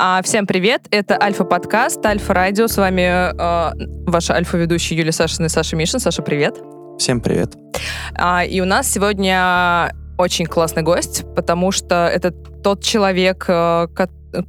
[0.00, 2.68] А, всем привет, это Альфа-подкаст, Альфа-радио.
[2.68, 5.98] С вами э, ваша альфа-ведущая Юлия Сашина и Саша Мишин.
[5.98, 6.54] Саша, привет.
[7.00, 7.56] Всем привет.
[8.14, 13.88] А, и у нас сегодня очень классный гость, потому что это тот человек, э,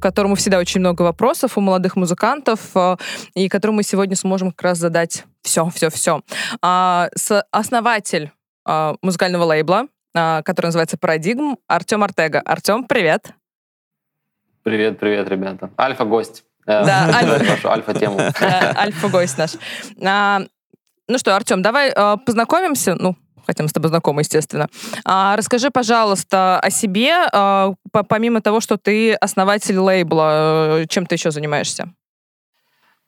[0.00, 2.96] которому всегда очень много вопросов у молодых музыкантов, э,
[3.34, 6.20] и которому мы сегодня сможем как раз задать все, все, все.
[6.62, 7.08] А,
[7.50, 8.30] основатель
[8.64, 12.40] а, музыкального лейбла, а, который называется «Парадигм», Артем Артега.
[12.40, 13.32] Артем, привет.
[14.62, 15.70] Привет, привет, ребята.
[15.78, 16.44] Альфа-гость.
[16.66, 17.72] Э, да, альфа.
[17.72, 18.18] альфа-тему.
[18.76, 19.38] Альфа-гость
[19.96, 20.48] наш.
[21.08, 21.92] Ну что, Артем, давай
[22.24, 22.94] познакомимся.
[22.94, 24.68] Ну, хотя мы с тобой знакомы, естественно.
[25.04, 27.72] А, расскажи, пожалуйста, о себе, а,
[28.08, 31.92] помимо того, что ты основатель лейбла, чем ты еще занимаешься?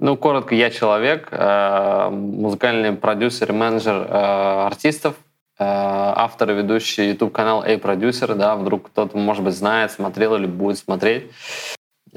[0.02, 5.31] Ну, коротко, я человек, э, музыкальный продюсер менеджер э, артистов, э,
[5.62, 11.30] автор и ведущий YouTube-канал A-продюсер, да, вдруг кто-то, может быть, знает, смотрел или будет смотреть.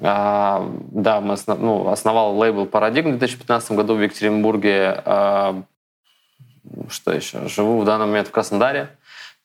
[0.02, 5.02] А, да, мы основ, ну, основал лейбл «Парадигм» в 2015 году в Екатеринбурге.
[5.05, 5.63] А,
[6.89, 7.47] что еще?
[7.47, 8.89] Живу в данный момент в Краснодаре,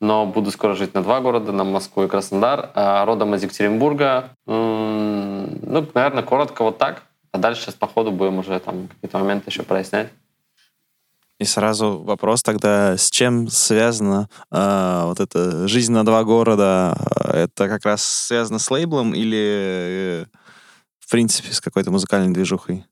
[0.00, 2.70] но буду скоро жить на два города, на Москву и Краснодар.
[2.74, 4.30] А, родом из Екатеринбурга.
[4.46, 7.02] Ну, наверное, коротко вот так.
[7.32, 10.08] А дальше сейчас по ходу будем уже там какие-то моменты еще прояснять.
[11.40, 16.94] И сразу вопрос тогда, с чем связана э, вот эта жизнь на два города?
[17.32, 20.24] Это как раз связано с лейблом или, э,
[20.98, 22.84] в принципе, с какой-то музыкальной движухой?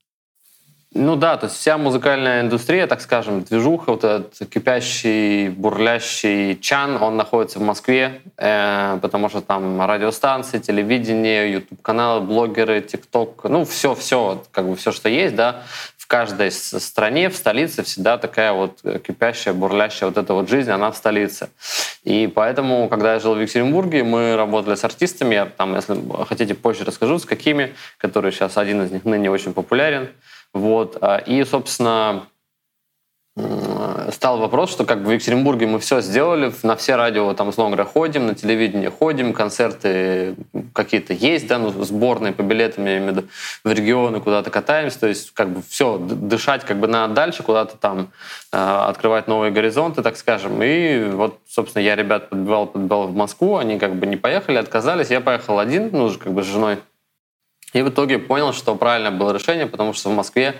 [0.94, 7.02] Ну да, то есть вся музыкальная индустрия, так скажем, движуха, вот этот кипящий, бурлящий чан,
[7.02, 14.42] он находится в Москве, э, потому что там радиостанции, телевидение, YouTube-каналы, блогеры, ТикТок, ну все-все,
[14.50, 15.64] как бы все, что есть, да,
[16.08, 20.96] каждой стране, в столице всегда такая вот кипящая, бурлящая вот эта вот жизнь, она в
[20.96, 21.50] столице.
[22.02, 25.96] И поэтому, когда я жил в Екатеринбурге, мы работали с артистами, я там, если
[26.26, 30.08] хотите, позже расскажу, с какими, которые сейчас один из них ныне очень популярен,
[30.54, 30.96] вот.
[31.02, 32.26] А, и, собственно,
[34.12, 37.76] стал вопрос, что как бы в Екатеринбурге мы все сделали, на все радио, там, условно
[37.76, 40.34] говоря, ходим, на телевидение ходим, концерты
[40.72, 43.28] какие-то есть, да, ну, сборные по билетам, я имею в виду,
[43.64, 47.76] в регионы куда-то катаемся, то есть как бы все, дышать как бы надо дальше, куда-то
[47.76, 48.10] там
[48.52, 50.62] э, открывать новые горизонты, так скажем.
[50.62, 55.10] И вот, собственно, я ребят подбивал, подбивал в Москву, они как бы не поехали, отказались,
[55.10, 56.78] я поехал один, ну, уже как бы с женой
[57.74, 60.54] и в итоге понял, что правильное было решение, потому что в Москве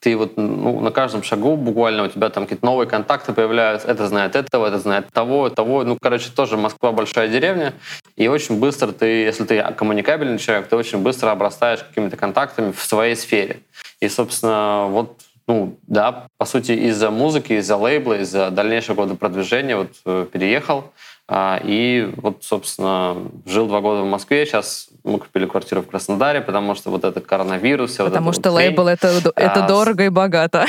[0.00, 3.88] ты вот ну, на каждом шагу буквально у тебя там какие-то новые контакты появляются.
[3.88, 5.84] Это знает этого, это знает того, того.
[5.84, 7.74] Ну, короче, тоже Москва большая деревня.
[8.16, 12.82] И очень быстро ты, если ты коммуникабельный человек, ты очень быстро обрастаешь какими-то контактами в
[12.82, 13.60] своей сфере.
[14.00, 15.16] И, собственно, вот
[15.46, 20.92] ну, да, по сути, из-за музыки, из-за лейбла, из-за дальнейшего года продвижения вот э, переехал.
[21.26, 23.16] А, и вот, собственно,
[23.46, 24.44] жил два года в Москве.
[24.46, 27.96] Сейчас мы купили квартиру в Краснодаре, потому что вот этот коронавирус...
[27.96, 30.66] Потому вот что вот лейбл это, это а, дорого и богато.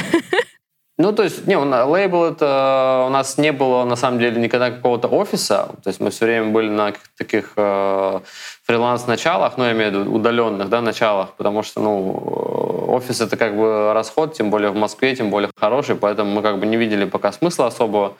[0.99, 5.07] Ну, то есть, не, лейбл это у нас не было, на самом деле, никогда какого-то
[5.07, 5.69] офиса.
[5.81, 8.19] То есть мы все время были на таких э,
[8.65, 13.55] фриланс-началах, ну, я имею в виду удаленных, да, началах, потому что, ну, офис это как
[13.55, 17.05] бы расход, тем более в Москве, тем более хороший, поэтому мы как бы не видели
[17.05, 18.17] пока смысла особого.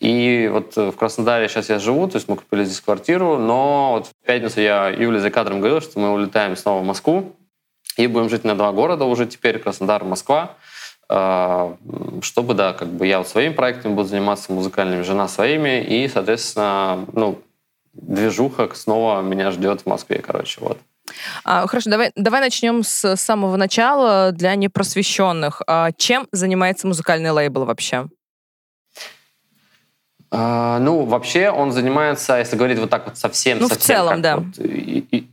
[0.00, 4.06] И вот в Краснодаре сейчас я живу, то есть мы купили здесь квартиру, но вот
[4.06, 7.36] в пятницу я Юле за кадром говорил, что мы улетаем снова в Москву
[7.98, 10.56] и будем жить на два города уже теперь, Краснодар, Москва,
[11.10, 11.76] а,
[12.22, 17.04] чтобы, да, как бы я вот своими проектами буду заниматься, музыкальными, жена своими, и, соответственно,
[17.12, 17.42] ну,
[17.92, 20.78] движуха снова меня ждет в Москве, короче, вот.
[21.44, 25.60] А, хорошо, давай, давай начнем с самого начала для непросвещенных.
[25.66, 28.06] А, чем занимается музыкальный лейбл вообще?
[30.32, 33.58] А, ну, вообще он занимается, если говорить вот так вот совсем...
[33.58, 34.36] Ну, совсем, в целом, да.
[34.36, 35.28] Вот, и, и,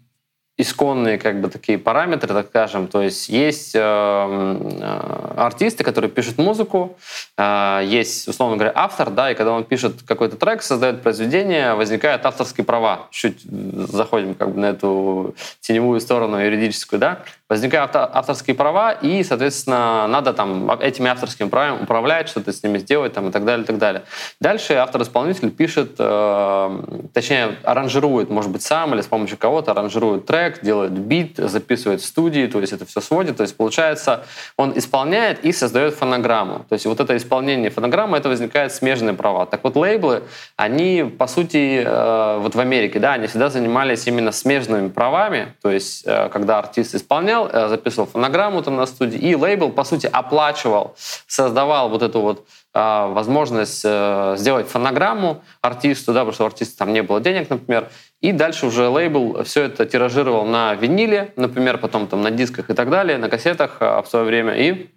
[0.58, 2.88] исконные как бы такие параметры, так скажем.
[2.88, 6.98] То есть есть э, э, артисты, которые пишут музыку,
[7.38, 12.26] э, есть, условно говоря, автор, да, и когда он пишет какой-то трек, создает произведение, возникают
[12.26, 13.08] авторские права.
[13.12, 17.20] Чуть заходим как бы на эту теневую сторону юридическую, да.
[17.50, 23.14] Возникают авторские права, и, соответственно, надо там этими авторскими правами управлять, что-то с ними сделать
[23.14, 24.04] там, и так далее, и так далее.
[24.42, 30.47] Дальше автор-исполнитель пишет, э, точнее, аранжирует, может быть, сам или с помощью кого-то аранжирует трек,
[30.48, 33.38] трек, делает бит, записывает в студии, то есть это все сводит.
[33.38, 34.26] То есть получается,
[34.58, 36.66] он исполняет и создает фонограмму.
[36.70, 39.46] То есть вот это исполнение фонограммы, это возникает смежные права.
[39.46, 40.24] Так вот лейблы,
[40.56, 45.54] они по сути, э, вот в Америке, да, они всегда занимались именно смежными правами.
[45.62, 49.84] То есть э, когда артист исполнял, э, записывал фонограмму там на студии, и лейбл по
[49.84, 50.96] сути оплачивал,
[51.28, 57.02] создавал вот эту вот возможность сделать фонограмму артисту, да, потому что у артиста там не
[57.02, 57.90] было денег, например,
[58.22, 62.74] И дальше уже лейбл все это тиражировал на виниле, например, потом там на дисках и
[62.74, 64.54] так далее, на кассетах в свое время.
[64.54, 64.90] И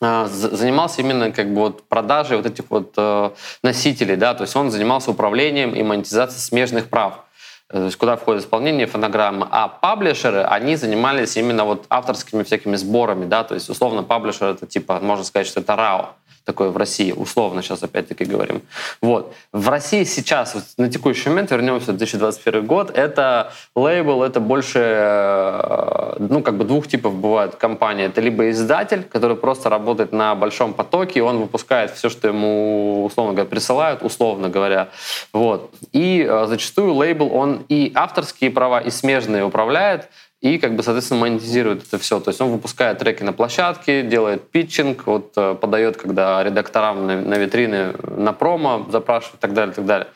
[0.00, 3.30] занимался именно как бы вот продажей вот этих вот э,
[3.62, 7.20] носителей, да, то есть он занимался управлением и монетизацией смежных прав.
[7.68, 9.46] Э, то есть куда входит исполнение фонограммы.
[9.50, 14.66] А паблишеры, они занимались именно вот авторскими всякими сборами, да, то есть условно паблишер это
[14.66, 18.62] типа, можно сказать, что это РАО такое в России, условно сейчас опять-таки говорим.
[19.00, 19.34] Вот.
[19.52, 24.78] В России сейчас, вот на текущий момент, вернемся в 2021 год, это лейбл, это больше,
[24.80, 28.06] э, ну, как бы двух типов бывает компании.
[28.06, 33.04] Это либо издатель, который просто работает на большом потоке, и он выпускает все, что ему,
[33.04, 34.88] условно говоря, присылают, условно говоря.
[35.32, 35.70] Вот.
[35.92, 40.08] И э, зачастую лейбл, он и авторские права, и смежные управляет,
[40.42, 42.20] и, как бы, соответственно, монетизирует это все.
[42.20, 47.20] То есть он выпускает треки на площадке, делает питчинг, вот, э, подает, когда редакторам на,
[47.20, 50.08] на витрины, на промо запрашивают и так далее, и так далее.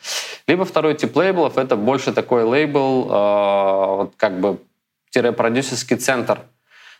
[0.45, 4.59] Либо второй тип лейблов— это больше такой лейбл, э, вот, как бы,
[5.35, 6.41] продюсерский центр,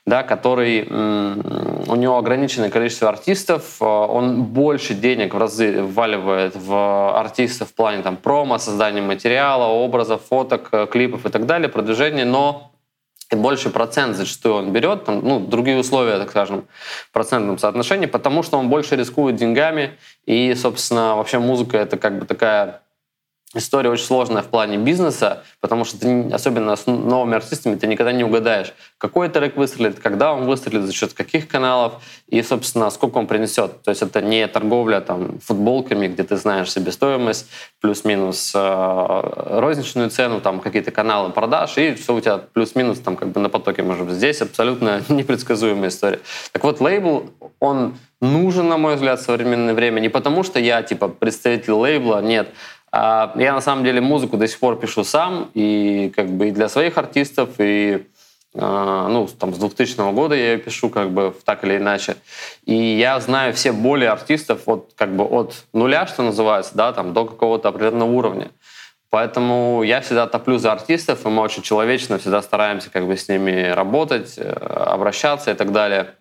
[0.07, 0.88] да, который
[1.88, 7.73] у него ограниченное количество артистов, э, он больше денег в разы вваливает в артистов в
[7.73, 12.71] плане там промо, создания материала, образов, фоток, э, клипов и так далее, продвижения, но
[13.31, 16.68] и больше процент зачастую он берет, там, ну, другие условия, так скажем,
[17.09, 22.19] в процентном соотношении, потому что он больше рискует деньгами, и, собственно, вообще музыка— это как
[22.19, 22.81] бы такая
[23.55, 28.11] история очень сложная в плане бизнеса, потому что ты, особенно с новыми артистами, ты никогда
[28.11, 31.94] не угадаешь, какой трек выстрелит, когда он выстрелит, за счет каких каналов
[32.27, 33.81] и, собственно, сколько он принесет.
[33.83, 37.47] То есть это не торговля там, футболками, где ты знаешь себестоимость,
[37.79, 43.29] плюс-минус э, розничную цену, там какие-то каналы продаж, и все у тебя плюс-минус там как
[43.29, 44.15] бы на потоке может быть.
[44.15, 46.19] Здесь абсолютно непредсказуемая история.
[46.51, 47.29] Так вот, лейбл,
[47.59, 52.21] он нужен, на мой взгляд, в современное время не потому, что я типа представитель лейбла,
[52.21, 52.49] нет,
[52.91, 56.51] а, я на самом деле музыку до сих пор пишу сам, и как бы и
[56.51, 58.07] для своих артистов, и
[58.55, 62.15] а, ну, там, с 2000 года я ее пишу, как бы, так или иначе.
[62.65, 67.13] И я знаю все боли артистов вот, как бы, от нуля, что называется, да, там,
[67.13, 68.51] до какого-то определенного уровня.
[69.09, 73.29] Поэтому я всегда топлю за артистов, и мы очень человечно всегда стараемся как бы с
[73.29, 76.15] ними работать, э, обращаться и так далее.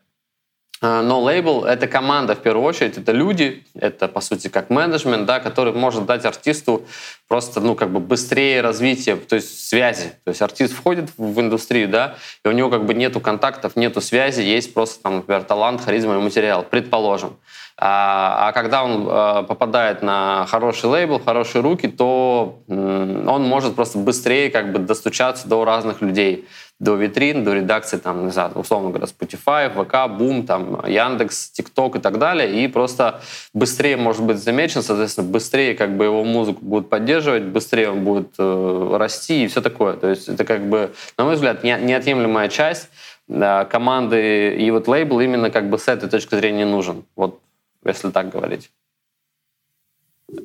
[0.82, 5.25] А, но лейбл— это команда, в первую очередь, это люди, это, по сути, как менеджмент,
[5.25, 6.84] да, который может дать артисту
[7.28, 10.12] просто, ну, как бы быстрее развитие, то есть связи.
[10.25, 14.00] То есть артист входит в индустрию, да, и у него как бы нету контактов, нету
[14.00, 17.37] связи, есть просто, там, например, талант, харизма и материал, предположим.
[17.78, 23.99] А, а когда он а, попадает на хороший лейбл, хорошие руки, то он может просто
[23.99, 26.46] быстрее как бы достучаться до разных людей
[26.78, 31.96] до витрин, до редакции, там, не знаю, условно говоря, Spotify, ВК, Бум, там, Яндекс, ТикТок
[31.96, 33.20] и так далее, и просто
[33.55, 38.34] быстрее может быть замечен, соответственно, быстрее как бы его музыку будут поддерживать, быстрее он будет
[38.38, 39.94] э, расти и все такое.
[39.94, 42.90] То есть это как бы, на мой взгляд, не, неотъемлемая часть
[43.26, 47.40] да, команды, и вот лейбл именно как бы с этой точки зрения нужен, вот
[47.84, 48.70] если так говорить.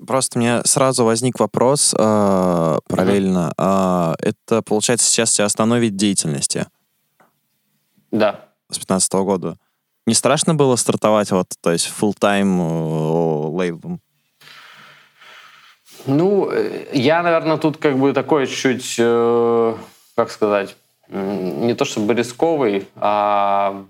[0.05, 3.51] Просто мне сразу возник вопрос э, параллельно.
[3.57, 4.15] Mm-hmm.
[4.19, 6.67] Э, это, получается, сейчас тебя остановить деятельности?
[8.11, 8.45] Да.
[8.69, 9.57] С 15 -го года.
[10.07, 14.01] Не страшно было стартовать вот, то есть full-time э, лейблом?
[16.05, 19.75] Ну, э, я, наверное, тут как бы такой чуть, э,
[20.15, 20.75] как сказать,
[21.07, 23.85] не то чтобы рисковый, а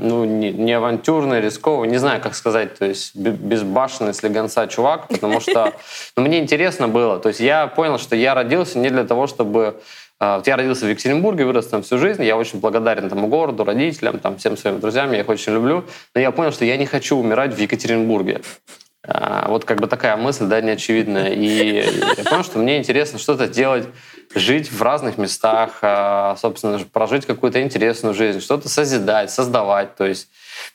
[0.00, 5.40] ну, не, не авантюрный, рисковый, не знаю, как сказать, то есть безбашенный слегонца чувак, потому
[5.40, 5.72] что
[6.16, 7.18] ну, мне интересно было.
[7.18, 9.80] То есть я понял, что я родился не для того, чтобы...
[10.18, 13.64] А, вот я родился в Екатеринбурге, вырос там всю жизнь, я очень благодарен тому городу,
[13.64, 15.84] родителям, там, всем своим друзьям, я их очень люблю,
[16.14, 18.40] но я понял, что я не хочу умирать в Екатеринбурге.
[19.04, 21.32] А, вот как бы такая мысль, да, неочевидная.
[21.32, 21.84] И
[22.16, 23.86] я понял, что мне интересно что-то делать
[24.34, 29.96] жить в разных местах, а, собственно, прожить какую-то интересную жизнь, что-то созидать, создавать.
[29.96, 30.28] То есть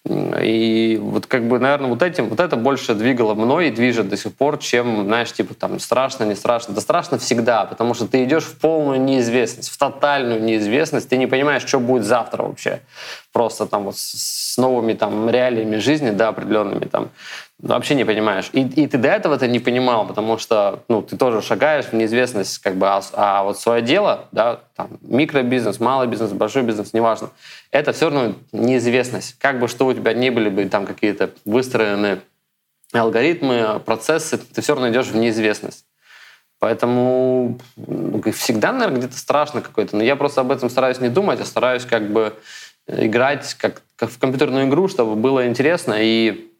[0.05, 4.17] и вот как бы, наверное, вот этим, вот это больше двигало мной и движет до
[4.17, 6.73] сих пор, чем, знаешь, типа там страшно, не страшно.
[6.73, 11.27] Да страшно всегда, потому что ты идешь в полную неизвестность, в тотальную неизвестность, ты не
[11.27, 12.81] понимаешь, что будет завтра вообще.
[13.33, 17.09] Просто там вот с новыми там реалиями жизни, да, определенными там
[17.59, 18.49] вообще не понимаешь.
[18.53, 21.93] И, и ты до этого это не понимал, потому что ну, ты тоже шагаешь в
[21.93, 26.93] неизвестность, как бы, а, а вот свое дело, да, там, микробизнес, малый бизнес, большой бизнес,
[26.93, 27.29] неважно,
[27.71, 29.37] это все равно неизвестность.
[29.39, 32.21] Как бы что у тебя не были бы там какие-то выстроены
[32.93, 35.85] алгоритмы, процессы, ты все равно идешь в неизвестность.
[36.59, 39.95] Поэтому ну, всегда, наверное, где-то страшно какой-то.
[39.95, 42.33] Но я просто об этом стараюсь не думать, а стараюсь как бы
[42.87, 46.51] играть как, как в компьютерную игру, чтобы было интересно и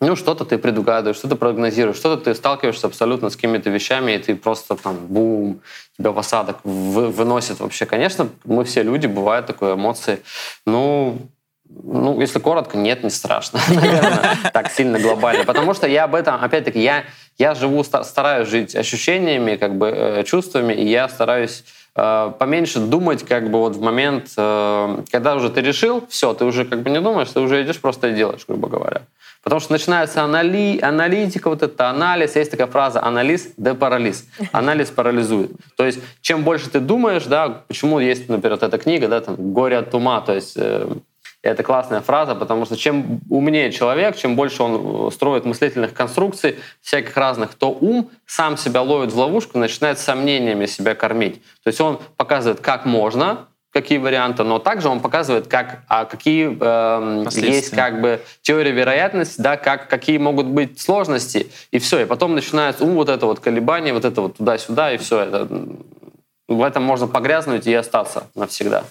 [0.00, 4.36] ну, что-то ты предугадываешь, что-то прогнозируешь, что-то ты сталкиваешься абсолютно с какими-то вещами, и ты
[4.36, 5.60] просто там бум,
[5.96, 7.86] тебя в осадок вы, выносит вообще.
[7.86, 10.20] Конечно, мы все люди, бывают такое эмоции.
[10.66, 11.18] Ну,
[11.68, 15.44] ну, если коротко, нет, не страшно, наверное, так сильно глобально.
[15.44, 17.04] Потому что я об этом, опять-таки, я,
[17.38, 23.24] я живу, стараюсь жить ощущениями, как бы э, чувствами, и я стараюсь э, поменьше думать
[23.24, 26.90] как бы вот в момент, э, когда уже ты решил, все, ты уже как бы
[26.90, 29.02] не думаешь, ты уже идешь просто и делаешь, грубо говоря.
[29.46, 32.34] Потому что начинается анали, аналитика, вот это анализ.
[32.34, 34.26] Есть такая фраза «анализ де парализ».
[34.50, 35.52] Анализ парализует.
[35.76, 39.36] То есть чем больше ты думаешь, да, почему есть, например, вот эта книга, да, там
[39.52, 40.88] «Горе от ума», то есть э,
[41.42, 47.16] это классная фраза, потому что чем умнее человек, чем больше он строит мыслительных конструкций, всяких
[47.16, 51.40] разных, то ум сам себя ловит в ловушку, начинает сомнениями себя кормить.
[51.62, 56.56] То есть он показывает, как можно, какие варианты, но также он показывает, как, а какие
[56.58, 62.00] э, есть как бы теория вероятности, да, как, какие могут быть сложности, и все.
[62.00, 65.20] И потом начинается ум, вот это вот колебание, вот это вот туда-сюда, и все.
[65.20, 65.46] Это,
[66.48, 68.84] в этом можно погрязнуть и остаться навсегда.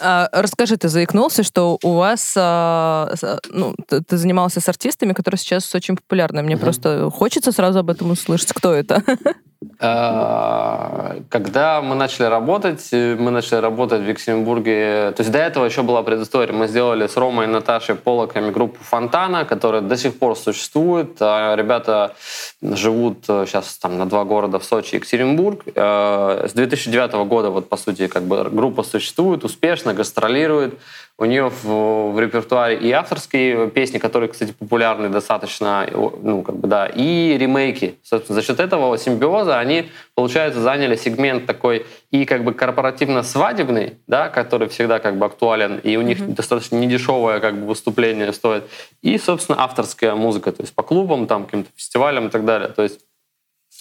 [0.00, 3.14] А, расскажи, ты заикнулся, что у вас, а,
[3.48, 6.42] ну, ты, ты занимался с артистами, которые сейчас очень популярны.
[6.42, 6.58] Мне mm-hmm.
[6.58, 8.52] просто хочется сразу об этом услышать.
[8.52, 9.04] Кто это?
[9.78, 15.12] А, когда мы начали работать, мы начали работать в Екатеринбурге.
[15.16, 16.54] То есть до этого еще была предыстория.
[16.54, 21.20] Мы сделали с Ромой и Наташей Полоками группу Фонтана, которая до сих пор существует.
[21.20, 22.14] Ребята
[22.62, 25.62] живут сейчас там на два города в Сочи и Екатеринбург.
[25.74, 30.78] С 2009 года, вот по сути, как бы группа существует, успешно гастролирует.
[31.22, 36.66] У нее в, в репертуаре и авторские песни, которые, кстати, популярны достаточно, ну, как бы,
[36.66, 37.94] да, и ремейки.
[38.02, 44.30] Собственно, за счет этого симбиоза они, получается, заняли сегмент такой и как бы корпоративно-свадебный, да,
[44.30, 46.34] который всегда как бы актуален, и у них mm-hmm.
[46.34, 48.64] достаточно недешевое как бы выступление стоит,
[49.00, 52.68] и, собственно, авторская музыка, то есть по клубам, там, каким-то фестивалям и так далее.
[52.68, 52.98] То есть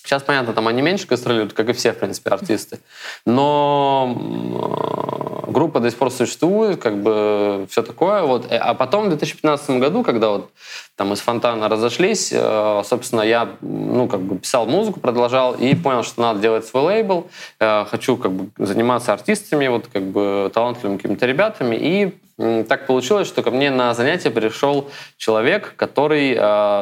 [0.04, 2.80] Сейчас, понятно, там они меньше гастролируют, как и все, в принципе, артисты.
[3.26, 5.01] Но
[5.48, 8.24] группа до сих пор существует, как бы все такое.
[8.24, 8.52] Вот.
[8.52, 10.52] Э, а потом в 2015 году, когда вот
[10.96, 16.04] там из Фонтана разошлись, э, собственно, я ну, как бы писал музыку, продолжал и понял,
[16.04, 17.28] что надо делать свой лейбл.
[17.60, 21.76] Э, хочу как бы заниматься артистами, вот как бы талантливыми какими-то ребятами.
[21.76, 26.36] И так получилось, что ко мне на занятие пришел человек, который,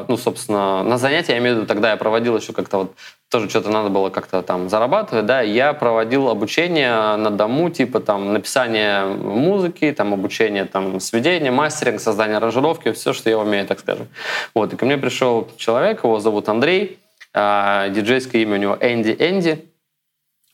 [0.07, 2.93] ну, собственно, на занятие, я имею в виду, тогда я проводил еще как-то вот
[3.29, 8.33] тоже что-то надо было как-то там зарабатывать, да, я проводил обучение на дому, типа там
[8.33, 14.07] написание музыки, там обучение там сведения, мастеринг, создание аранжировки, все, что я умею, так скажем.
[14.55, 16.97] Вот, и ко мне пришел человек, его зовут Андрей,
[17.33, 19.63] э, диджейское имя у него Энди Энди,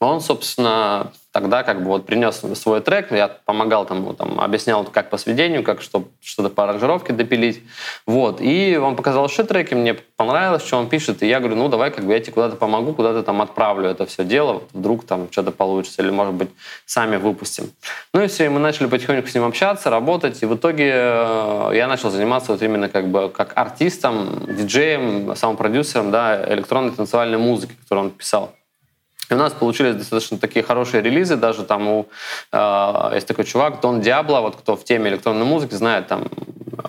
[0.02, 5.10] он, собственно, тогда как бы вот принес свой трек, я помогал там, там объяснял, как
[5.10, 7.62] по сведению, как что, что-то по аранжировке допилить.
[8.08, 8.40] Вот.
[8.40, 11.92] И он показал еще треки, мне понравилось, что он пишет, и я говорю, ну давай
[11.92, 15.52] как бы я тебе куда-то помогу, куда-то там отправлю это все дело, вдруг там что-то
[15.52, 16.52] получится, или может быть
[16.86, 17.70] сами выпустим.
[18.14, 21.72] Ну и все, и мы начали потихоньку с ним общаться, работать, и в итоге э,
[21.74, 27.74] я начал заниматься вот именно как бы как артистом, диджеем, самопродюсером, да, электронной танцевальной музыки,
[27.84, 28.54] которую он писал.
[29.30, 32.08] У нас получились достаточно такие хорошие релизы, даже там у
[32.52, 36.28] э, есть такой чувак, Дон Диабло, вот кто в теме электронной музыки знает, там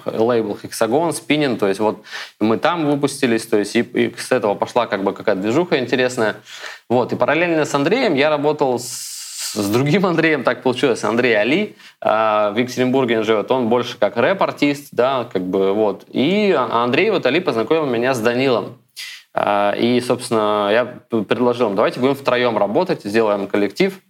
[0.04, 2.02] лейбл Hexagon, Spinning, то есть вот
[2.40, 6.36] мы там выпустились, то есть и, и с этого пошла как бы какая-то движуха интересная.
[6.88, 11.76] Вот, и параллельно с Андреем я работал с, с другим Андреем, так получилось, Андрей Али,
[12.00, 16.04] э, в Екатеринбурге он живет, он больше как рэп-артист, да, как бы вот.
[16.12, 18.78] И Андрей вот Али познакомил меня с Данилом.
[19.38, 20.86] А, и, собственно, я
[21.24, 24.00] предложил, давайте будем втроем работать, сделаем коллектив,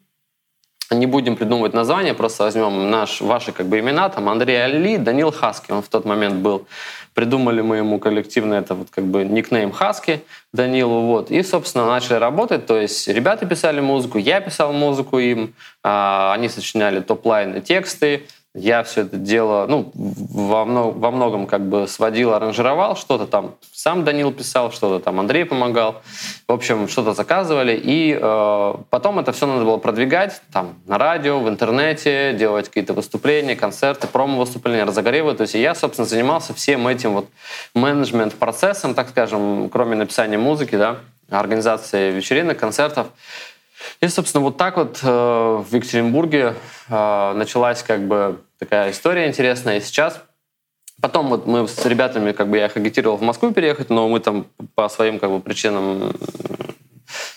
[0.93, 5.33] не будем придумывать название, просто возьмем наш, ваши как бы имена, там Андрей Али, Данил
[5.33, 6.69] Хаски, он в тот момент был.
[7.13, 11.33] Придумали мы ему коллективно это вот как бы никнейм Хаски Данилу, вот.
[11.33, 16.49] И, собственно, начали работать, то есть ребята писали музыку, я писал музыку им, а, они
[16.49, 22.33] сочиняли топ-лайны тексты, я все это дело, ну, во, много, во многом как бы сводил,
[22.33, 26.03] аранжировал, что-то там сам Данил писал, что-то там Андрей помогал.
[26.49, 27.79] В общем, что-то заказывали.
[27.81, 32.95] И э, потом это все надо было продвигать там на радио, в интернете, делать какие-то
[32.95, 35.35] выступления, концерты, промо-выступления, разогревы.
[35.35, 37.27] То есть я, собственно, занимался всем этим вот
[37.75, 40.97] менеджмент-процессом, так скажем, кроме написания музыки, да,
[41.29, 43.09] организации вечеринок, концертов.
[44.01, 46.55] И, собственно, вот так вот э, в Екатеринбурге
[46.89, 49.79] э, началась как бы такая история интересная.
[49.79, 50.23] И сейчас
[51.01, 54.19] Потом вот мы с ребятами, как бы я их агитировал в Москву переехать, но мы
[54.19, 56.15] там по своим как бы причинам,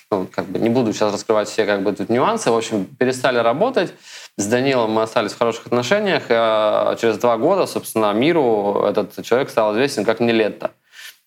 [0.09, 3.37] ну, как бы не буду сейчас раскрывать все как бы тут нюансы, в общем, перестали
[3.37, 3.93] работать.
[4.37, 6.23] с Данилом мы остались в хороших отношениях.
[6.29, 10.71] А через два года, собственно, миру этот человек стал известен как Нелетто.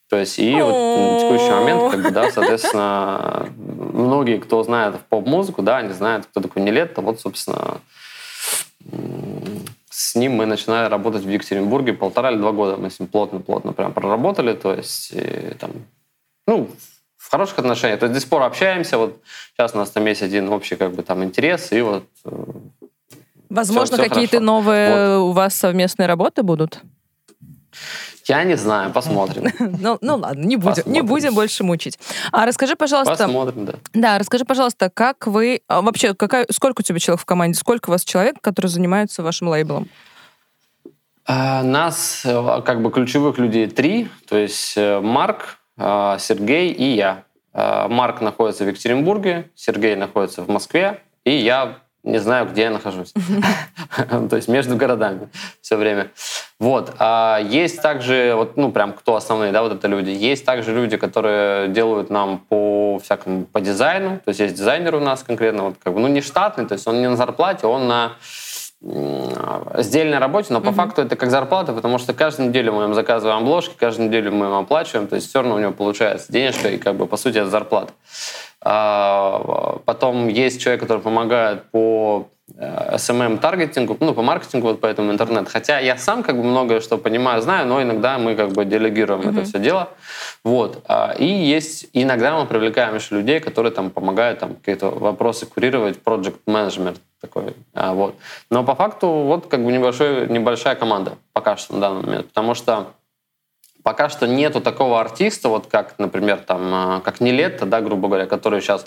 [0.09, 5.61] То есть и вот на текущий момент, как бы, да, соответственно, многие, кто знает поп-музыку,
[5.61, 7.03] да, они знают, кто такой Нелетто.
[7.03, 7.79] Вот, собственно,
[9.93, 12.79] с ним мы начинали работать в Екатеринбурге полтора или два года.
[12.79, 14.55] Мы с ним плотно-плотно прям проработали.
[14.55, 15.71] То есть, и, там,
[16.47, 16.71] ну,
[17.19, 18.01] в хороших отношениях.
[18.01, 18.97] То есть до сих пор общаемся.
[18.97, 19.21] Вот
[19.53, 21.73] сейчас у нас там есть один общий как бы там интерес.
[21.73, 22.45] И вот э,
[23.51, 25.25] Возможно, какие-то новые вот.
[25.25, 26.81] у вас совместные работы будут?
[28.27, 29.53] Я не знаю, посмотрим.
[29.81, 31.99] ну, ну ладно, не будем, не будем больше мучить.
[32.31, 33.25] А расскажи, пожалуйста...
[33.25, 33.75] Посмотрим, да.
[33.93, 35.63] Да, расскажи, пожалуйста, как вы...
[35.69, 37.59] А, вообще, какая, сколько у тебя человек в команде?
[37.59, 39.89] Сколько у вас человек, которые занимаются вашим лейблом?
[41.27, 44.09] А, нас, э, как бы, ключевых людей три.
[44.29, 47.25] То есть э, Марк, а, Сергей и я.
[47.55, 53.13] Марк находится в Екатеринбурге, Сергей находится в Москве, и я не знаю, где я нахожусь.
[54.31, 55.29] То есть между городами
[55.61, 56.11] все время.
[56.59, 56.95] Вот.
[56.99, 60.11] А есть также, вот, ну, прям кто основные, да, вот это люди.
[60.11, 64.19] Есть также люди, которые делают нам по всякому, по дизайну.
[64.25, 66.87] То есть есть дизайнер у нас конкретно, вот, как бы, ну, не штатный, то есть
[66.87, 68.13] он не на зарплате, он на
[68.81, 70.75] сдельной работе, но по mm-hmm.
[70.75, 74.47] факту это как зарплата, потому что каждую неделю мы им заказываем обложки, каждую неделю мы
[74.47, 77.39] им оплачиваем, то есть все равно у него получается денежка, и как бы по сути
[77.39, 77.93] это зарплата.
[78.65, 82.29] А, потом есть человек, который помогает по
[82.59, 85.49] SMM-таргетингу, э, ну, по маркетингу, вот поэтому интернет.
[85.49, 89.23] Хотя я сам как бы многое что понимаю, знаю, но иногда мы как бы делегируем
[89.23, 89.31] mm-hmm.
[89.33, 89.89] это все дело.
[90.45, 90.83] Вот.
[90.87, 95.99] А, и есть, иногда мы привлекаем еще людей, которые там помогают там какие-то вопросы курировать,
[96.05, 97.55] project management такой.
[97.75, 98.17] А, вот.
[98.51, 102.29] Но по факту вот как бы небольшой, небольшая команда пока что на данный момент.
[102.29, 102.89] Потому что
[103.83, 108.27] пока что нету такого артиста, вот как, например, там, э, как Нелетто, да, грубо говоря,
[108.27, 108.87] который сейчас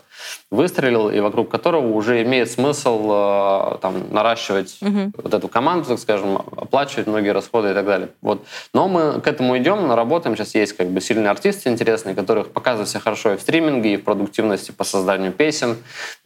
[0.51, 5.11] выстрелил и вокруг которого уже имеет смысл э, там наращивать угу.
[5.17, 8.09] вот эту команду, так скажем, оплачивать многие расходы и так далее.
[8.21, 8.45] Вот.
[8.73, 10.35] Но мы к этому идем, работаем.
[10.35, 13.97] Сейчас есть как бы сильные артисты интересные, которых показывают себя хорошо и в стриминге, и
[13.97, 15.77] в продуктивности по созданию песен,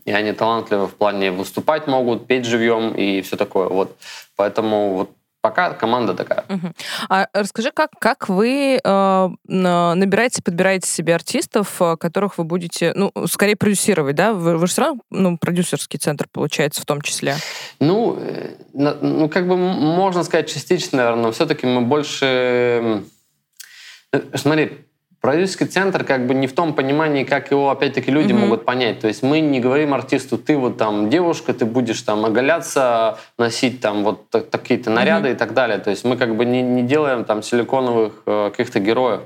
[0.05, 3.67] и они талантливы в плане выступать могут, петь живьем и все такое.
[3.67, 3.95] Вот.
[4.35, 6.43] Поэтому вот Пока команда такая.
[6.49, 6.73] Угу.
[7.07, 13.11] А расскажи, как, как вы э, набираете, подбираете себе артистов, э, которых вы будете, ну,
[13.27, 14.33] скорее продюсировать, да?
[14.33, 17.37] Вы, вы же все равно, ну, продюсерский центр получается в том числе.
[17.79, 23.03] Ну, э, ну, как бы можно сказать частично, наверное, но все-таки мы больше...
[24.11, 24.88] Э, смотри,
[25.21, 28.37] Продюсерский центр как бы не в том понимании, как его опять-таки люди mm-hmm.
[28.37, 29.01] могут понять.
[29.01, 33.81] То есть мы не говорим артисту, ты вот там девушка, ты будешь там оголяться, носить
[33.81, 35.33] там вот такие-то наряды mm-hmm.
[35.33, 35.79] и так далее.
[35.79, 39.21] То есть мы как бы не, не делаем там силиконовых э, каких-то героев.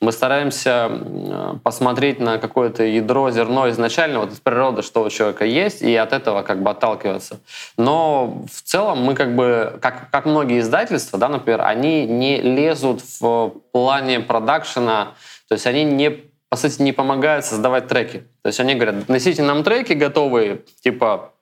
[0.00, 5.44] Мы стараемся э, посмотреть на какое-то ядро, зерно изначально вот из природы, что у человека
[5.44, 7.40] есть, и от этого как бы отталкиваться.
[7.76, 13.02] Но в целом мы как бы, как, как многие издательства, да, например, они не лезут
[13.20, 15.08] в плане продакшена
[15.48, 16.10] то есть они не,
[16.48, 18.24] по сути, не помогают создавать треки.
[18.42, 21.32] То есть они говорят, носите нам треки готовые, типа,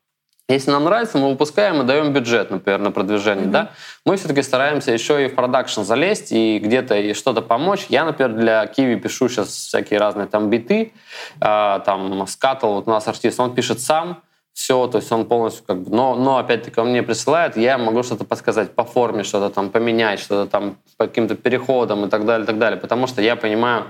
[0.47, 3.51] если нам нравится, мы выпускаем и даем бюджет, например, на продвижение, mm-hmm.
[3.51, 3.71] да.
[4.05, 7.87] Мы все-таки стараемся еще и в продакшн залезть и где-то и что-то помочь.
[7.89, 10.93] Я, например, для Киви пишу сейчас всякие разные там биты,
[11.41, 14.23] э, там Скатл, вот у нас артист, он пишет сам,
[14.55, 18.05] все, то есть он полностью как бы, но, но опять-таки он мне присылает, я могу
[18.05, 22.45] что-то подсказать по форме, что-то там поменять, что-то там по каким-то переходам и так далее,
[22.45, 23.87] и так далее, потому что я понимаю,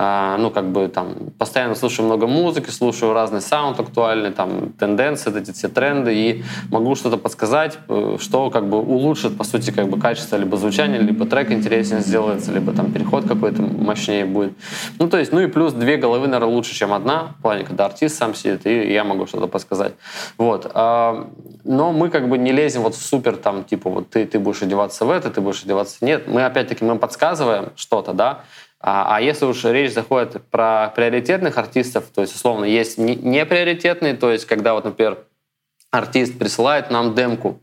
[0.00, 5.52] ну, как бы там постоянно слушаю много музыки, слушаю разный саунд актуальный, там, тенденции, эти
[5.52, 10.00] все тренды, и могу что-то подсказать, э, что как бы улучшит, по сути, как бы
[10.00, 14.52] качество либо звучания, либо трек интереснее сделается, либо там переход какой-то мощнее будет.
[14.98, 17.84] Ну, то есть, ну и плюс две головы, наверное, лучше, чем одна, в плане, когда
[17.84, 19.92] артист сам сидит, и я могу что-то подсказать.
[20.38, 20.70] Вот.
[20.72, 21.28] А,
[21.64, 24.62] но мы как бы не лезем вот в супер, там, типа, вот ты, ты будешь
[24.62, 25.98] одеваться в это, ты будешь одеваться...
[26.00, 28.44] Нет, мы опять-таки, мы подсказываем что-то, да,
[28.80, 34.30] а, а если уж речь заходит про приоритетных артистов, то есть, условно, есть неприоритетные, то
[34.30, 35.18] есть, когда вот, например,
[35.90, 37.60] артист присылает нам демку,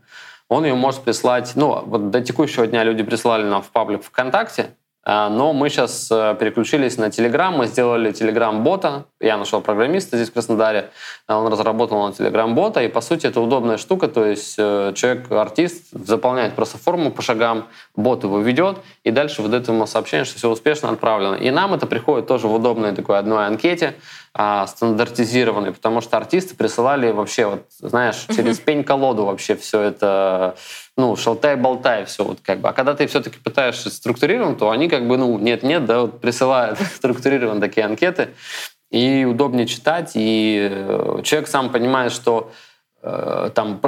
[0.48, 4.70] он ее может прислать, ну, вот до текущего дня люди присылали нам в паблик ВКонтакте,
[5.04, 9.06] но мы сейчас э, переключились на Telegram, мы сделали Telegram-бота.
[9.20, 10.90] Я нашел программиста здесь в Краснодаре,
[11.26, 15.30] а, он разработал на Telegram-бота, и по сути это удобная штука, то есть э, человек,
[15.32, 20.36] артист, заполняет просто форму по шагам, бот его ведет, и дальше выдает ему сообщение, что
[20.36, 21.36] все успешно отправлено.
[21.36, 23.94] И нам это приходит тоже в удобной такой одной анкете,
[24.34, 30.56] а, стандартизированной, потому что артисты присылали вообще, вот, знаешь, через пень-колоду вообще все это
[30.96, 32.68] ну, шалтай-болтай, все вот как бы.
[32.68, 36.78] А когда ты все-таки пытаешься структурировать, то они как бы, ну, нет-нет, да, вот присылают
[36.96, 38.30] структурированные такие анкеты,
[38.90, 42.50] и удобнее читать, и э, человек сам понимает, что
[43.02, 43.80] э, там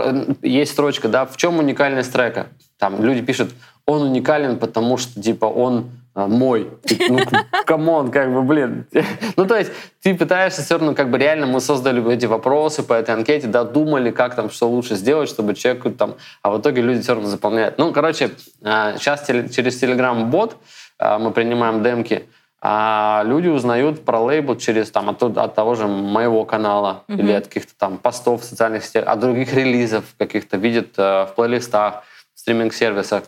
[0.43, 2.49] есть строчка, да, в чем уникальность трека?
[2.79, 3.51] Там люди пишут,
[3.87, 6.71] он уникален, потому что, типа, он а, мой.
[7.09, 7.19] Ну,
[7.67, 8.87] come on, как бы, блин.
[9.37, 9.71] Ну, то есть
[10.03, 13.65] ты пытаешься все равно, как бы реально мы создали эти вопросы по этой анкете, да,
[13.65, 16.17] думали, как там, что лучше сделать, чтобы человеку там...
[16.43, 17.79] А в итоге люди все равно заполняют.
[17.79, 20.57] Ну, короче, сейчас а, через Telegram-бот
[20.99, 22.27] а, мы принимаем демки,
[22.63, 27.19] а люди узнают про лейбл через там от, от того же моего канала mm-hmm.
[27.19, 31.33] или от каких-то там постов в социальных сетях, от других релизов каких-то видят э, в
[31.37, 32.03] плейлистах,
[32.35, 33.25] в стриминг-сервисах.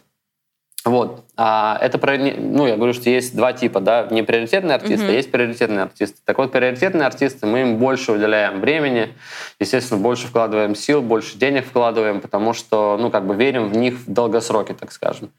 [0.85, 1.25] Вот.
[1.35, 5.11] А это про, ну, я говорю, что есть два типа, да, не приоритетные артисты, mm-hmm.
[5.11, 6.19] а есть приоритетные артисты.
[6.27, 9.15] Так вот, приоритетные артисты, мы им больше уделяем времени,
[9.59, 13.95] естественно, больше вкладываем сил, больше денег вкладываем, потому что, ну, как бы верим в них
[13.95, 15.31] в долгосроке, так скажем.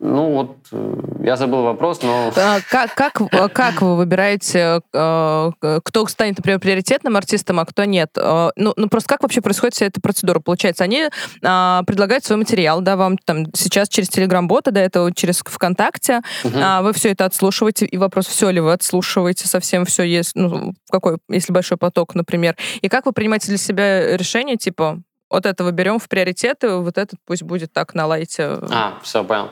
[0.00, 2.32] Ну вот, э, я забыл вопрос, но...
[2.36, 5.50] А, как, как, э, как вы выбираете, э,
[5.84, 8.10] кто станет, например, приоритетным артистом, а кто нет?
[8.16, 10.40] Ну, ну просто как вообще происходит вся эта процедура?
[10.40, 11.08] Получается, они
[11.42, 16.58] а, предлагают свой материал, да, вам там сейчас через Телеграм-бота, до этого через ВКонтакте, угу.
[16.60, 20.74] а, вы все это отслушиваете, и вопрос, все ли вы отслушиваете, совсем все есть, ну,
[20.90, 22.56] какой, если большой поток, например.
[22.80, 27.18] И как вы принимаете для себя решение, типа, вот этого берем в приоритеты, вот этот
[27.26, 28.58] пусть будет так на лайте.
[28.70, 29.50] А, все, понял.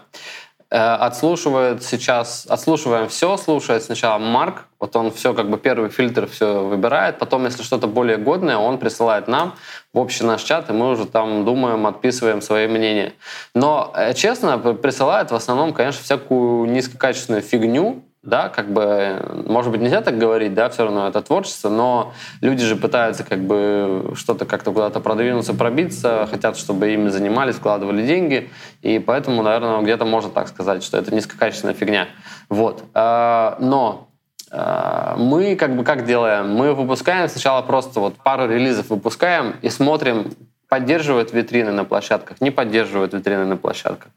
[0.75, 6.27] Э, отслушивает сейчас, отслушиваем все, слушает сначала Марк, вот он все, как бы первый фильтр
[6.27, 9.55] все выбирает, потом, если что-то более годное, он присылает нам
[9.93, 13.13] в общий наш чат, и мы уже там думаем, отписываем свои мнения.
[13.55, 19.81] Но, э, честно, присылает в основном, конечно, всякую низкокачественную фигню, да, как бы, может быть,
[19.81, 24.45] нельзя так говорить, да, все равно это творчество, но люди же пытаются как бы что-то
[24.45, 30.31] как-то куда-то продвинуться, пробиться, хотят, чтобы ими занимались, вкладывали деньги, и поэтому, наверное, где-то можно
[30.31, 32.09] так сказать, что это низкокачественная фигня.
[32.49, 32.85] Вот.
[32.95, 34.09] А, но
[34.53, 36.51] а, мы как бы как делаем?
[36.51, 40.33] Мы выпускаем сначала просто вот пару релизов выпускаем и смотрим,
[40.73, 44.11] поддерживают витрины на площадках, не поддерживают витрины на площадках.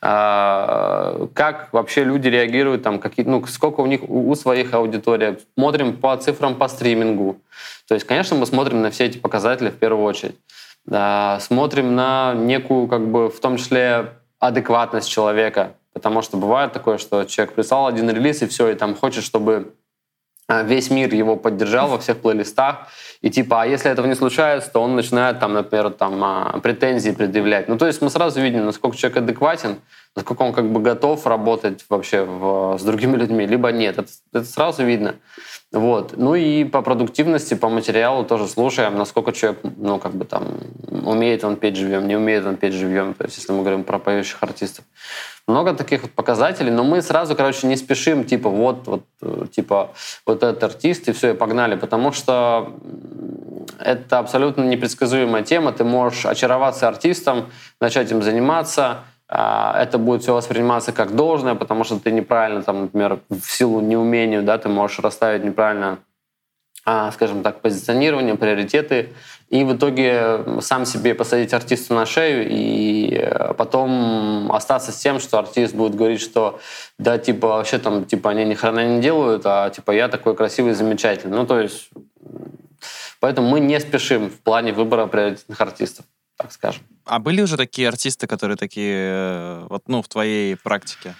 [0.00, 5.36] А, как вообще люди реагируют, там, какие, ну, сколько у них у, у своих аудиторий.
[5.54, 7.36] Смотрим по цифрам по стримингу.
[7.86, 10.36] То есть, конечно, мы смотрим на все эти показатели в первую очередь.
[10.90, 15.72] А, смотрим на некую, как бы, в том числе, адекватность человека.
[15.92, 19.74] Потому что бывает такое, что человек прислал один релиз, и все, и там хочет, чтобы
[20.48, 22.88] весь мир его поддержал во всех плейлистах,
[23.20, 27.10] и типа, а если этого не случается, то он начинает там, например, там а, претензии
[27.10, 27.68] предъявлять.
[27.68, 29.76] Ну, то есть мы сразу видим, насколько человек адекватен,
[30.18, 33.98] насколько он как бы готов работать вообще в, с другими людьми, либо нет.
[33.98, 35.14] Это, это сразу видно.
[35.70, 36.14] Вот.
[36.16, 40.58] Ну и по продуктивности, по материалу тоже слушаем, насколько человек, ну, как бы там,
[41.04, 44.00] умеет он петь живьем, не умеет он петь живьем, то есть если мы говорим про
[44.00, 44.84] поющих артистов.
[45.46, 49.92] Много таких вот показателей, но мы сразу, короче, не спешим, типа, вот, вот, типа,
[50.26, 52.72] вот этот артист, и все, и погнали, потому что
[53.78, 55.72] это абсолютно непредсказуемая тема.
[55.72, 57.50] Ты можешь очароваться артистом,
[57.80, 63.20] начать им заниматься, это будет все восприниматься как должное, потому что ты неправильно, там, например,
[63.28, 65.98] в силу неумения, да, ты можешь расставить неправильно,
[66.86, 69.10] а, скажем так, позиционирование, приоритеты,
[69.50, 75.20] и в итоге сам себе посадить артиста на шею и э, потом остаться с тем,
[75.20, 76.60] что артист будет говорить, что
[76.98, 80.74] да, типа, вообще там, типа, они ни хрена не делают, а типа я такой красивый,
[80.74, 81.36] замечательный.
[81.36, 81.88] Ну, то есть,
[83.20, 86.04] поэтому мы не спешим в плане выбора приоритетных артистов,
[86.38, 86.82] так скажем.
[87.04, 91.14] А были уже такие артисты, которые такие, э, вот, ну, в твоей практике?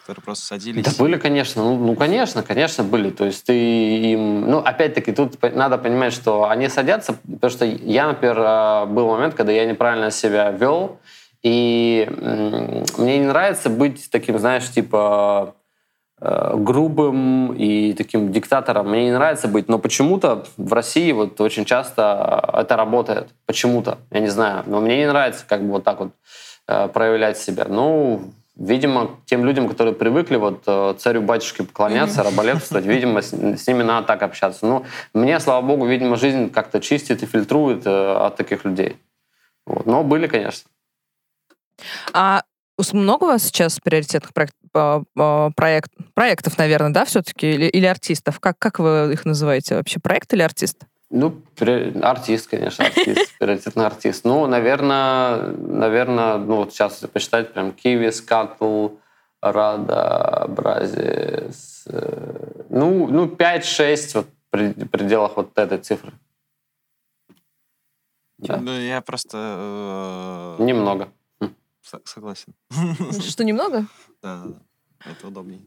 [0.00, 0.84] которые просто садились?
[0.84, 1.62] Да были, конечно.
[1.62, 3.10] Ну, ну, конечно, конечно, были.
[3.10, 3.52] То есть ты
[4.12, 4.50] им...
[4.50, 9.34] Ну, опять-таки, тут надо понимать, что они садятся, потому что я, например, э, был момент,
[9.34, 10.98] когда я неправильно себя вел,
[11.42, 12.08] и
[12.98, 15.54] мне не нравится быть таким, знаешь, типа
[16.20, 18.90] грубым и таким диктатором.
[18.90, 23.28] Мне не нравится быть, но почему-то в России вот очень часто это работает.
[23.46, 24.64] Почему-то, я не знаю.
[24.66, 26.10] Но мне не нравится как бы вот так вот
[26.68, 27.66] э, проявлять себя.
[27.68, 33.82] Ну, Видимо, тем людям, которые привыкли вот э, царю-батюшке поклоняться, раболепствовать, видимо, с, с ними
[33.82, 34.66] надо так общаться.
[34.66, 38.98] Ну, мне, слава богу, видимо, жизнь как-то чистит и фильтрует э, от таких людей.
[39.64, 39.86] Вот.
[39.86, 40.68] Но были, конечно.
[42.12, 42.42] А
[42.92, 44.54] много у вас сейчас приоритетных проект,
[45.54, 48.40] проект, проектов, наверное, да, все-таки, или, или артистов?
[48.40, 50.84] Как, как вы их называете вообще, проект или артист?
[51.10, 51.42] Ну,
[52.02, 54.24] артист, конечно, артист, приоритетный артист.
[54.24, 58.90] Ну, наверное, наверное, ну вот сейчас посчитать прям Киви, Скатл,
[59.42, 61.86] Рада, Бразис.
[62.68, 66.12] Ну, ну 5-6 вот в пределах вот этой цифры.
[68.38, 68.56] Да.
[68.56, 70.56] Ну, я просто...
[70.58, 70.62] Э...
[70.62, 71.08] Немного.
[72.04, 72.54] Согласен.
[73.28, 73.86] Что, немного?
[74.22, 75.10] Да, да, да.
[75.10, 75.60] Это удобнее.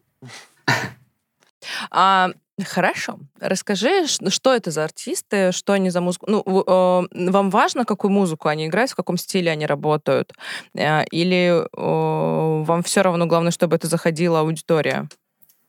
[1.90, 2.30] А
[2.62, 3.18] Хорошо.
[3.40, 6.28] Расскажи, что это за артисты, что они за музыку.
[6.30, 10.34] Ну, э, вам важно, какую музыку они играют, в каком стиле они работают?
[10.76, 15.08] Э, Или э, вам все равно главное, чтобы это заходила аудитория?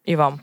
[0.04, 0.42] И вам?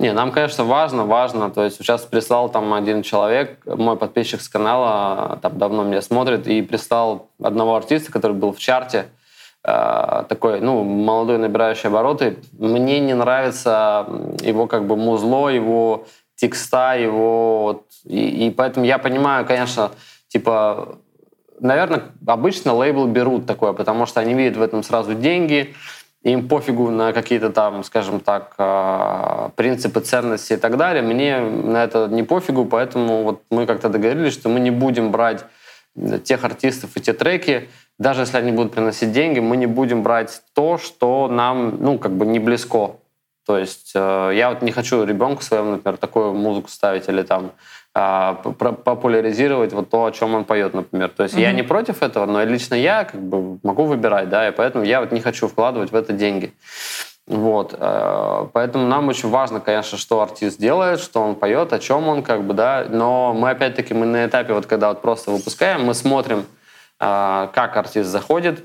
[0.00, 1.50] Не, нам, конечно, важно, важно.
[1.50, 6.48] То есть сейчас прислал там один человек, мой подписчик с канала, там давно меня смотрит,
[6.48, 9.25] и прислал одного артиста, который был в чарте, э,
[9.66, 12.36] такой, ну, молодой, набирающий обороты.
[12.56, 14.06] Мне не нравится
[14.40, 17.62] его как бы музло, его текста, его...
[17.62, 19.90] Вот, и, и поэтому я понимаю, конечно,
[20.28, 20.98] типа,
[21.58, 25.74] наверное, обычно лейбл берут такое, потому что они видят в этом сразу деньги,
[26.22, 31.02] им пофигу на какие-то там, скажем так, э, принципы, ценности и так далее.
[31.02, 35.44] Мне на это не пофигу, поэтому вот мы как-то договорились, что мы не будем брать
[36.24, 37.68] тех артистов и те треки,
[37.98, 42.12] даже если они будут приносить деньги, мы не будем брать то, что нам, ну, как
[42.12, 42.96] бы не близко.
[43.46, 47.52] То есть э, я вот не хочу ребенку своему, например, такую музыку ставить или там
[47.94, 48.34] э,
[48.84, 51.10] популяризировать вот то, о чем он поет, например.
[51.10, 51.42] То есть mm-hmm.
[51.42, 55.00] я не против этого, но лично я как бы могу выбирать, да, и поэтому я
[55.00, 56.52] вот не хочу вкладывать в это деньги.
[57.28, 62.08] Вот, э, поэтому нам очень важно, конечно, что артист делает, что он поет, о чем
[62.08, 65.84] он, как бы, да, но мы опять-таки мы на этапе вот когда вот просто выпускаем,
[65.84, 66.46] мы смотрим,
[66.98, 68.64] как артист заходит,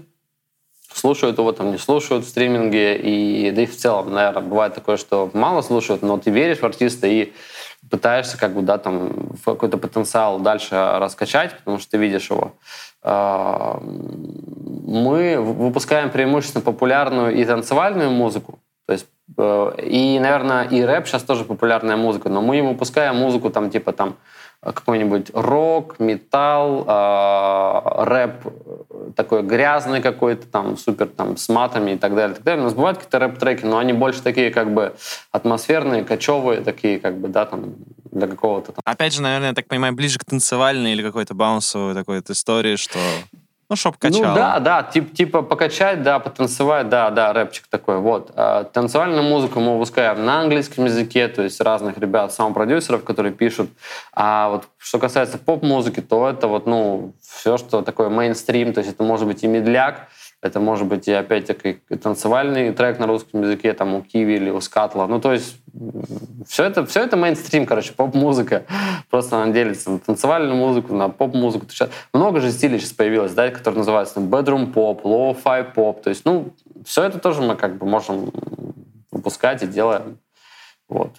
[0.93, 4.97] слушают его, там не слушают в стриминге, и да и в целом, наверное, бывает такое,
[4.97, 7.33] что мало слушают, но ты веришь в артиста и
[7.89, 12.53] пытаешься как бы, да, там, какой-то потенциал дальше раскачать, потому что ты видишь его.
[14.85, 21.45] Мы выпускаем преимущественно популярную и танцевальную музыку, то есть и, наверное, и рэп сейчас тоже
[21.45, 24.17] популярная музыка, но мы выпускаем музыку там типа там
[24.63, 32.15] какой-нибудь рок, металл, э, рэп такой грязный какой-то, там, супер там, с матами и так
[32.15, 32.35] далее.
[32.35, 32.61] так далее.
[32.61, 34.95] У нас бывают какие-то рэп-треки, но они больше такие как бы
[35.31, 37.73] атмосферные, кочевые, такие как бы, да, там,
[38.11, 38.81] для какого-то там...
[38.85, 42.99] Опять же, наверное, я так понимаю, ближе к танцевальной или какой-то баунсовой такой истории, что
[43.71, 44.25] ну, чтоб качало.
[44.25, 48.33] Ну да, да, тип, типа покачать, да, потанцевать, да, да, рэпчик такой, вот.
[48.35, 53.69] А, танцевальную музыку мы выпускаем на английском языке, то есть разных ребят, саунд-продюсеров, которые пишут.
[54.11, 58.91] А вот что касается поп-музыки, то это вот, ну, все, что такое мейнстрим, то есть
[58.91, 60.09] это может быть и медляк,
[60.41, 64.59] это может быть и опять-таки танцевальный трек на русском языке, там у Киви или у
[64.59, 65.05] Скатла.
[65.05, 65.57] Ну, то есть
[66.47, 68.65] все это, все это мейнстрим, короче, поп-музыка.
[69.11, 71.67] Просто она делится на танцевальную музыку, на поп-музыку.
[72.11, 76.01] Много же стилей сейчас появилось, да, которые называются там, bedroom pop, lo-fi pop.
[76.01, 76.53] То есть, ну,
[76.85, 78.31] все это тоже мы как бы можем
[79.11, 80.17] выпускать и делаем.
[80.89, 81.11] Вот.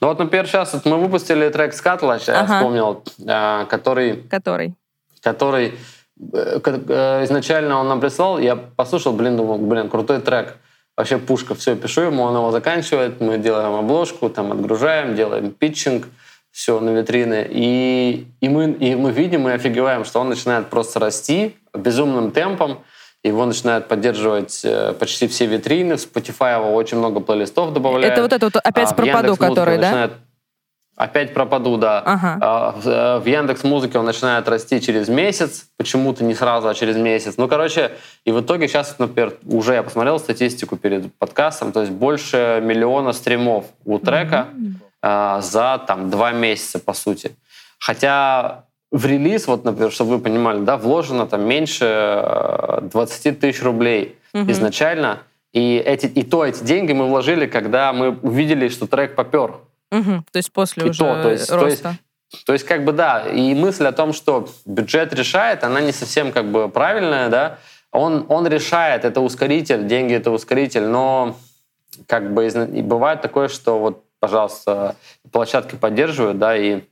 [0.00, 2.56] Ну вот, например, сейчас вот мы выпустили трек Скатла, я ага.
[2.56, 4.16] вспомнил, а, который...
[4.28, 4.74] Который?
[5.22, 5.74] Который
[6.20, 10.56] изначально он нам прислал, я послушал, блин, думал, блин, крутой трек.
[10.96, 16.06] Вообще пушка, все, пишу ему, он его заканчивает, мы делаем обложку, там отгружаем, делаем питчинг,
[16.50, 17.46] все на витрины.
[17.48, 22.80] И, и, мы, и мы видим и офигеваем, что он начинает просто расти безумным темпом.
[23.22, 25.96] Его начинают поддерживать э, почти все витрины.
[25.96, 28.12] В Spotify его очень много плейлистов добавляют.
[28.12, 29.82] Это вот это вот опять а, пропаду, который, да?
[29.82, 30.12] Начинает
[31.00, 32.02] Опять пропаду, да.
[32.04, 32.38] Ага.
[32.42, 36.96] А, э, в Яндекс Музыке он начинает расти через месяц, почему-то не сразу, а через
[36.96, 37.38] месяц.
[37.38, 37.92] Ну, короче,
[38.26, 43.14] и в итоге сейчас, например, уже я посмотрел статистику перед подкастом, то есть больше миллиона
[43.14, 44.48] стримов у трека
[45.02, 45.40] mm-hmm.
[45.40, 47.34] за там два месяца, по сути.
[47.78, 53.62] Хотя в релиз, вот, например, чтобы вы понимали, да, вложено там меньше 20 э, тысяч
[53.62, 54.50] рублей mm-hmm.
[54.50, 55.20] изначально.
[55.54, 59.54] И, эти, и то эти деньги мы вложили, когда мы увидели, что трек попер.
[59.92, 61.82] Угу, то есть после и уже то, то есть, роста.
[61.82, 65.80] То есть, то есть, как бы, да, и мысль о том, что бюджет решает, она
[65.80, 67.58] не совсем как бы правильная, да,
[67.90, 71.36] он, он решает, это ускоритель, деньги это ускоритель, но
[72.06, 74.94] как бы и бывает такое, что вот, пожалуйста,
[75.32, 76.82] площадки поддерживают, да, и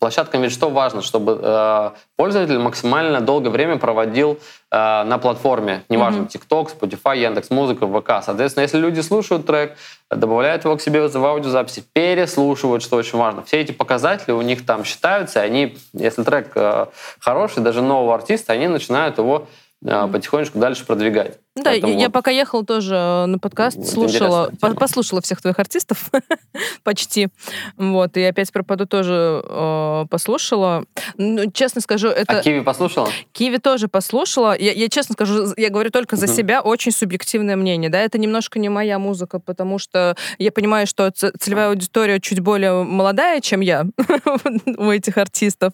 [0.00, 4.38] Площадкам ведь что важно, чтобы э, пользователь максимально долгое время проводил
[4.70, 6.40] э, на платформе, неважно, mm-hmm.
[6.48, 8.24] TikTok, Spotify, Яндекс Музыка, ВК.
[8.24, 9.76] Соответственно, если люди слушают трек,
[10.10, 13.42] добавляют его к себе в аудиозаписи, переслушивают, что очень важно.
[13.42, 16.86] Все эти показатели у них там считаются, и они, если трек э,
[17.18, 19.48] хороший, даже нового артиста, они начинают его
[19.84, 21.36] э, потихонечку дальше продвигать.
[21.62, 22.12] Да, Поэтому я, вот...
[22.12, 26.10] пока ехал тоже э, на подкаст, слушала, по послушала всех твоих артистов
[26.82, 27.28] почти,
[27.76, 30.84] вот, и опять пропаду тоже э, послушала.
[31.16, 32.38] Ну, честно скажу, это...
[32.38, 33.08] А Киви послушала?
[33.32, 34.56] Киви тоже послушала.
[34.58, 38.58] Я, я честно скажу, я говорю только за себя, очень субъективное мнение, да, это немножко
[38.58, 43.86] не моя музыка, потому что я понимаю, что целевая аудитория чуть более молодая, чем я
[44.76, 45.72] у этих артистов,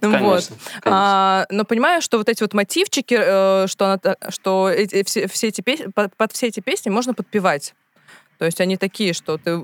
[0.00, 0.44] конечно, вот.
[0.48, 0.56] Конечно.
[0.84, 5.48] А, но понимаю, что вот эти вот мотивчики, э, что, она, что эти, все все
[5.48, 7.74] эти песни, под, под все эти песни можно подпевать.
[8.38, 9.60] То есть они такие, что ты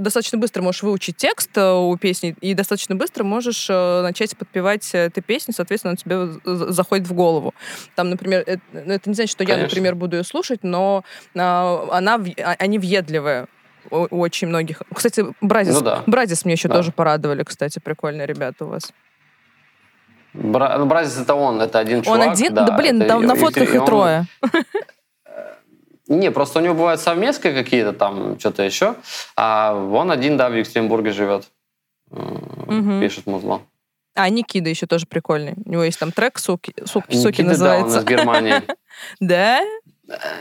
[0.00, 4.90] достаточно быстро можешь выучить текст э, у песни и достаточно быстро можешь э, начать подпевать
[4.94, 7.54] эту песню, соответственно, он тебе заходит в голову.
[7.94, 9.60] Там, например, это, это не значит, что Конечно.
[9.60, 11.04] я, например, буду ее слушать, но
[11.36, 13.46] а, она, а, они въедливые
[13.92, 14.82] у, очень многих.
[14.92, 16.02] Кстати, Бразис, ну, да.
[16.06, 16.74] Бразис мне еще да.
[16.74, 18.92] тоже порадовали, кстати, прикольные ребята у вас.
[20.34, 20.78] Бра...
[20.78, 22.20] Ну, Бразис это он, это один чувак.
[22.20, 22.54] Он один?
[22.54, 24.26] Да, да блин, там на фотках и, и, и трое.
[26.08, 28.94] Не, просто у него бывают совместные какие-то там, что-то еще.
[29.36, 31.48] А он один, да, в Екатеринбурге живет.
[32.10, 33.00] Угу.
[33.00, 33.62] Пишет музло.
[34.14, 35.54] А, Никида еще тоже прикольный.
[35.64, 37.90] У него есть там трек «Суки», суки, суки называется.
[37.90, 38.62] да, он из Германии.
[39.20, 39.60] Да?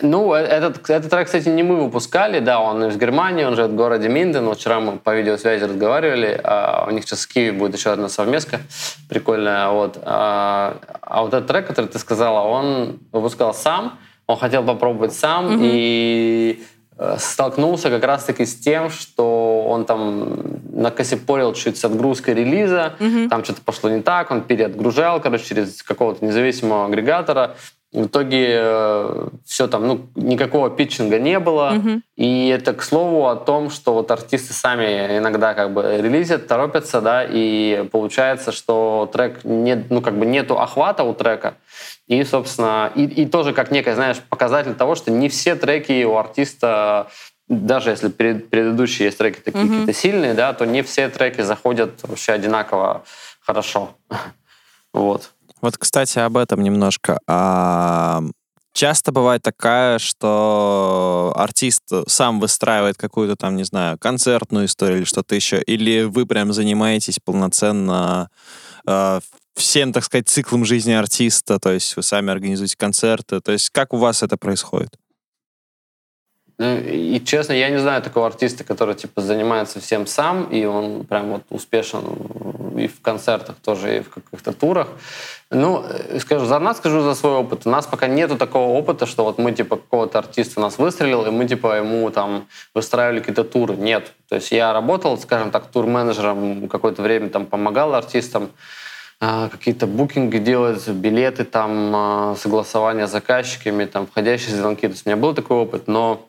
[0.01, 3.71] Ну, э, этот, этот трек, кстати, не мы выпускали, да, он из Германии, он живет
[3.71, 4.53] в городе Минден.
[4.53, 8.61] Вчера мы по видеосвязи разговаривали, а у них сейчас в Киеве будет еще одна совместка
[9.09, 9.69] прикольная.
[9.69, 9.97] Вот.
[10.03, 15.47] А, а вот этот трек, который ты сказала, он выпускал сам, он хотел попробовать сам,
[15.47, 15.59] mm-hmm.
[15.61, 16.63] и
[16.97, 23.29] э, столкнулся как раз-таки с тем, что он там накосипорил чуть с отгрузкой релиза, mm-hmm.
[23.29, 27.55] там что-то пошло не так, он переотгружал, короче, через какого-то независимого агрегатора,
[27.95, 31.73] в итоге э, все там, ну, никакого питчинга не было.
[31.73, 32.01] Mm-hmm.
[32.17, 36.99] И это, к слову, о том, что вот артисты сами иногда как бы релизят, торопятся,
[36.99, 41.55] да, и получается, что трек, нет, ну, как бы нету охвата у трека.
[42.07, 46.17] И, собственно, и, и тоже как некий, знаешь, показатель того, что не все треки у
[46.17, 47.07] артиста
[47.47, 49.69] даже если перед, предыдущие есть треки такие mm-hmm.
[49.69, 53.03] какие-то сильные, да, то не все треки заходят вообще одинаково
[53.39, 53.95] хорошо.
[54.93, 55.31] вот.
[55.65, 57.17] Вот, кстати, об этом немножко.
[57.25, 58.21] А,
[58.71, 65.33] часто бывает такая, что артист сам выстраивает какую-то там, не знаю, концертную историю или что-то
[65.33, 68.29] еще, или вы прям занимаетесь полноценно
[68.85, 69.21] э,
[69.55, 73.91] всем, так сказать, циклом жизни артиста, то есть вы сами организуете концерты, то есть как
[73.91, 74.91] у вас это происходит?
[76.57, 81.03] Ну, и честно, я не знаю такого артиста, который типа занимается всем сам, и он
[81.03, 82.05] прям вот успешен
[82.77, 84.87] и в концертах тоже, и в каких-то турах.
[85.51, 87.61] Ну, э, скажу, за нас скажу за свой опыт.
[87.65, 91.29] У нас пока нету такого опыта, что вот мы типа какого-то артиста нас выстрелил, и
[91.29, 93.75] мы типа ему там выстраивали какие-то туры.
[93.75, 94.13] Нет.
[94.29, 98.51] То есть я работал, скажем так, тур-менеджером какое-то время, там помогал артистам,
[99.19, 104.87] а, какие-то букинги делать, билеты, там, а, согласования с заказчиками, там, входящие звонки.
[104.87, 106.27] То есть у меня был такой опыт, но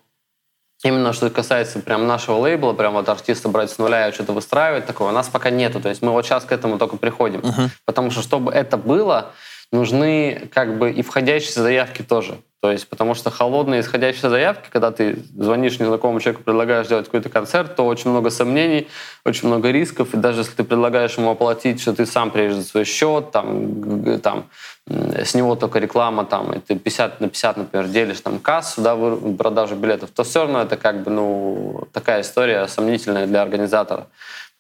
[0.87, 4.87] Именно что касается прям нашего лейбла, прям вот артиста брать с нуля и что-то выстраивать,
[4.87, 5.81] такого у нас пока нету.
[5.81, 7.41] То есть мы вот сейчас к этому только приходим.
[7.41, 7.69] Uh-huh.
[7.85, 9.33] Потому что, чтобы это было,
[9.73, 12.39] нужны как бы и входящие заявки тоже.
[12.63, 17.29] То есть, потому что холодные исходящие заявки, когда ты звонишь незнакомому человеку, предлагаешь сделать какой-то
[17.29, 18.89] концерт, то очень много сомнений,
[19.25, 20.15] очень много рисков.
[20.15, 24.19] И даже если ты предлагаешь ему оплатить, что ты сам приедешь за свой счет, там,
[24.21, 24.47] там,
[24.89, 28.97] с него только реклама, там, и ты 50 на 50, например, делишь там кассу, да,
[29.39, 34.07] продажу билетов, то все равно это как бы, ну, такая история сомнительная для организатора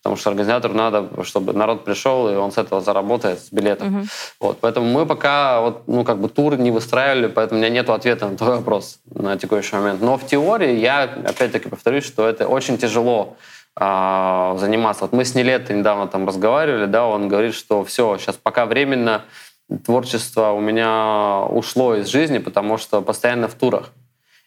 [0.07, 3.88] потому что организатору надо, чтобы народ пришел, и он с этого заработает, с билетов.
[3.88, 4.01] Угу.
[4.38, 7.90] Вот, поэтому мы пока вот, ну, как бы тур не выстраивали, поэтому у меня нет
[7.90, 10.01] ответа на твой вопрос на текущий момент.
[10.01, 13.37] Но в теории я, опять-таки, повторюсь, что это очень тяжело
[13.81, 15.03] э, заниматься.
[15.03, 19.23] Вот мы с Нелетой недавно там разговаривали, да, он говорит, что все, сейчас пока временно
[19.85, 23.90] творчество у меня ушло из жизни, потому что постоянно в турах.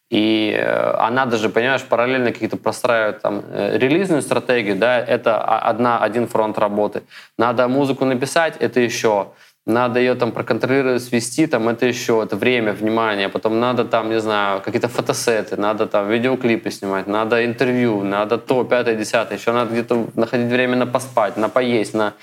[0.09, 5.99] И э, она даже, понимаешь, параллельно какие-то простраивает там э, релизную стратегию, да, это одна,
[5.99, 7.03] один фронт работы.
[7.37, 9.27] Надо музыку написать, это еще
[9.69, 14.19] надо ее там проконтролировать, свести, там это еще, это время, внимание, потом надо там, не
[14.19, 19.71] знаю, какие-то фотосеты, надо там видеоклипы снимать, надо интервью, надо то, пятое, десятое, еще надо
[19.71, 22.13] где-то находить время на поспать, на поесть, на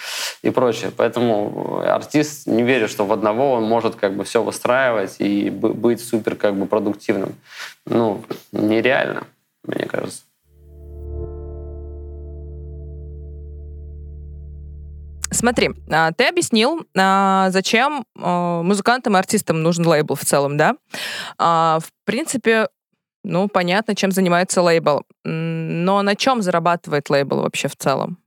[0.42, 0.90] и прочее.
[0.96, 6.00] Поэтому артист, не верю, что в одного он может как бы все выстраивать и быть
[6.00, 7.35] супер как бы продуктивным.
[7.87, 9.22] Ну, нереально,
[9.64, 10.22] мне кажется.
[15.37, 20.77] Смотри, а, ты объяснил, а, зачем а, музыкантам и артистам нужен лейбл в целом, да?
[21.38, 22.68] В принципе,
[23.22, 25.03] ну, понятно, чем занимается лейбл.
[25.25, 28.18] Но на чем зарабатывает лейбл вообще в целом?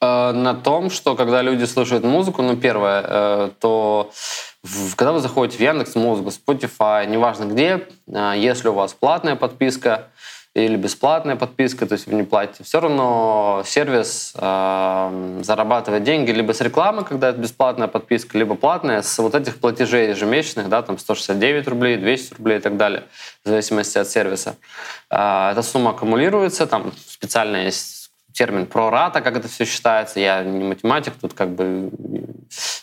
[0.00, 4.10] На том, что когда люди слушают музыку, ну, первое, э, то
[4.96, 10.08] когда вы заходите в Яндекс Музыку, Spotify, неважно где, если у вас платная подписка,
[10.54, 16.52] или бесплатная подписка, то есть вы не платите, все равно сервис э, зарабатывает деньги либо
[16.52, 20.98] с рекламы, когда это бесплатная подписка, либо платная, с вот этих платежей ежемесячных, да, там
[20.98, 23.04] 169 рублей, 200 рублей и так далее,
[23.44, 24.56] в зависимости от сервиса.
[25.10, 28.02] Э, эта сумма аккумулируется, там специально есть
[28.34, 30.20] термин прората, как это все считается.
[30.20, 31.90] Я не математик, тут как бы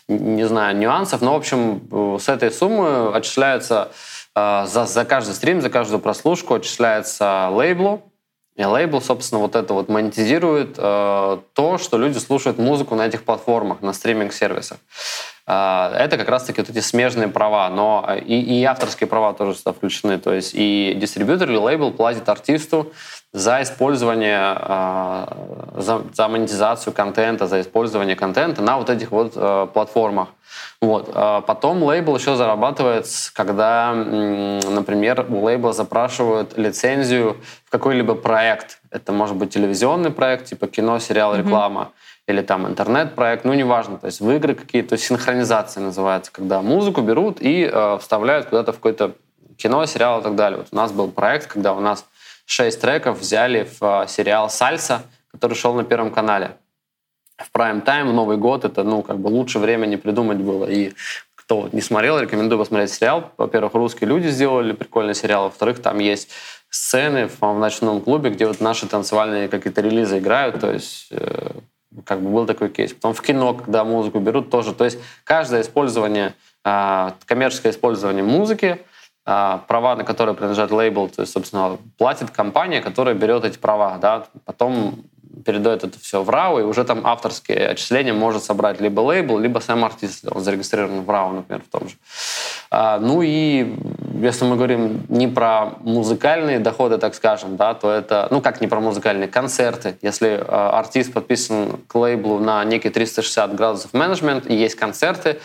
[0.08, 3.96] не знаю нюансов, но, в общем, с этой суммы отчисляются э,
[4.68, 8.10] за, за каждый стрим, за каждую прослушку отчисляется лейблу,
[8.60, 13.24] и лейбл, собственно, вот это вот монетизирует э, то, что люди слушают музыку на этих
[13.24, 14.80] платформах, на стриминг-сервисах.
[15.48, 19.72] Э, это как раз-таки вот эти смежные права, но и, и авторские права тоже сюда
[19.72, 20.20] включены.
[20.20, 22.92] То есть и дистрибьютор или лейбл платит артисту
[23.32, 25.26] за использование, э,
[25.78, 30.28] за, за монетизацию контента, за использование контента на вот этих вот э, платформах.
[30.82, 31.10] Вот.
[31.14, 38.80] А потом лейбл еще зарабатывает, когда, например, у лейбла запрашивают лицензию в какой-либо проект.
[38.90, 42.32] Это может быть телевизионный проект, типа кино, сериал, реклама, mm-hmm.
[42.32, 43.98] или там интернет-проект, ну, неважно.
[43.98, 48.76] То есть в игры какие-то, синхронизация называется, когда музыку берут и э, вставляют куда-то в
[48.76, 49.16] какое-то
[49.58, 50.60] кино, сериал и так далее.
[50.60, 52.06] Вот у нас был проект, когда у нас
[52.46, 56.52] шесть треков взяли в э, сериал «Сальса», который шел на Первом канале
[57.40, 60.66] в прайм-тайм, в Новый год, это, ну, как бы лучше не придумать было.
[60.66, 60.94] И
[61.36, 63.32] кто не смотрел, рекомендую посмотреть сериал.
[63.38, 65.46] Во-первых, русские люди сделали прикольный сериал.
[65.46, 66.30] Во-вторых, там есть
[66.70, 70.60] сцены в ночном клубе, где вот наши танцевальные какие-то релизы играют.
[70.60, 71.52] То есть э,
[72.06, 72.94] как бы был такой кейс.
[72.94, 74.74] Потом в кино, когда музыку берут, тоже.
[74.74, 78.86] То есть каждое использование, э, коммерческое использование музыки,
[79.26, 83.98] э, права, на которые принадлежат лейбл, то есть, собственно, платит компания, которая берет эти права.
[83.98, 84.28] Да?
[84.46, 85.04] Потом
[85.46, 89.60] передает это все в RAW, и уже там авторские отчисления может собрать либо лейбл, либо
[89.60, 91.96] сам артист, он зарегистрирован в RAW, например, в том же.
[92.72, 93.76] А, ну и
[94.22, 98.68] если мы говорим не про музыкальные доходы, так скажем, да, то это, ну как не
[98.68, 99.98] про музыкальные, концерты.
[100.02, 105.40] Если а, артист подписан к лейблу на некий 360 градусов менеджмент и есть концерты,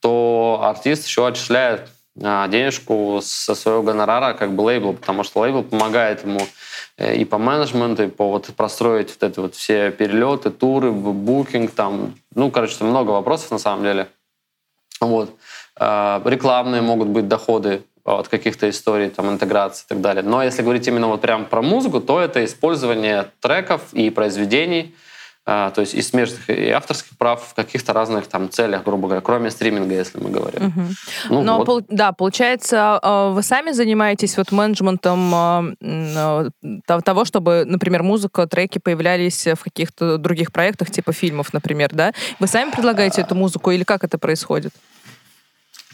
[0.00, 1.88] то артист еще отчисляет
[2.22, 6.40] а, денежку со своего гонорара как бы лейблу, потому что лейбл помогает ему
[6.98, 12.14] и по менеджменту, и по вот простроить вот это вот все перелеты, туры, букинг, там,
[12.34, 14.08] ну, короче, там много вопросов на самом деле.
[15.00, 15.30] Вот.
[15.76, 20.22] А, рекламные могут быть доходы от каких-то историй, там, интеграции и так далее.
[20.22, 24.94] Но если говорить именно вот прям про музыку, то это использование треков и произведений–
[25.48, 29.50] то есть и смежных, и авторских прав в каких-то разных там целях, грубо говоря, кроме
[29.50, 30.66] стриминга, если мы говорим.
[30.66, 30.82] Угу.
[31.30, 31.64] Ну, Но, вот.
[31.64, 36.50] пол, да, получается, а, вы сами занимаетесь вот менеджментом а,
[37.02, 42.12] того, чтобы, например, музыка, треки появлялись в каких-то других проектах, типа фильмов, например, да?
[42.40, 44.74] Вы сами предлагаете эту музыку или как это происходит?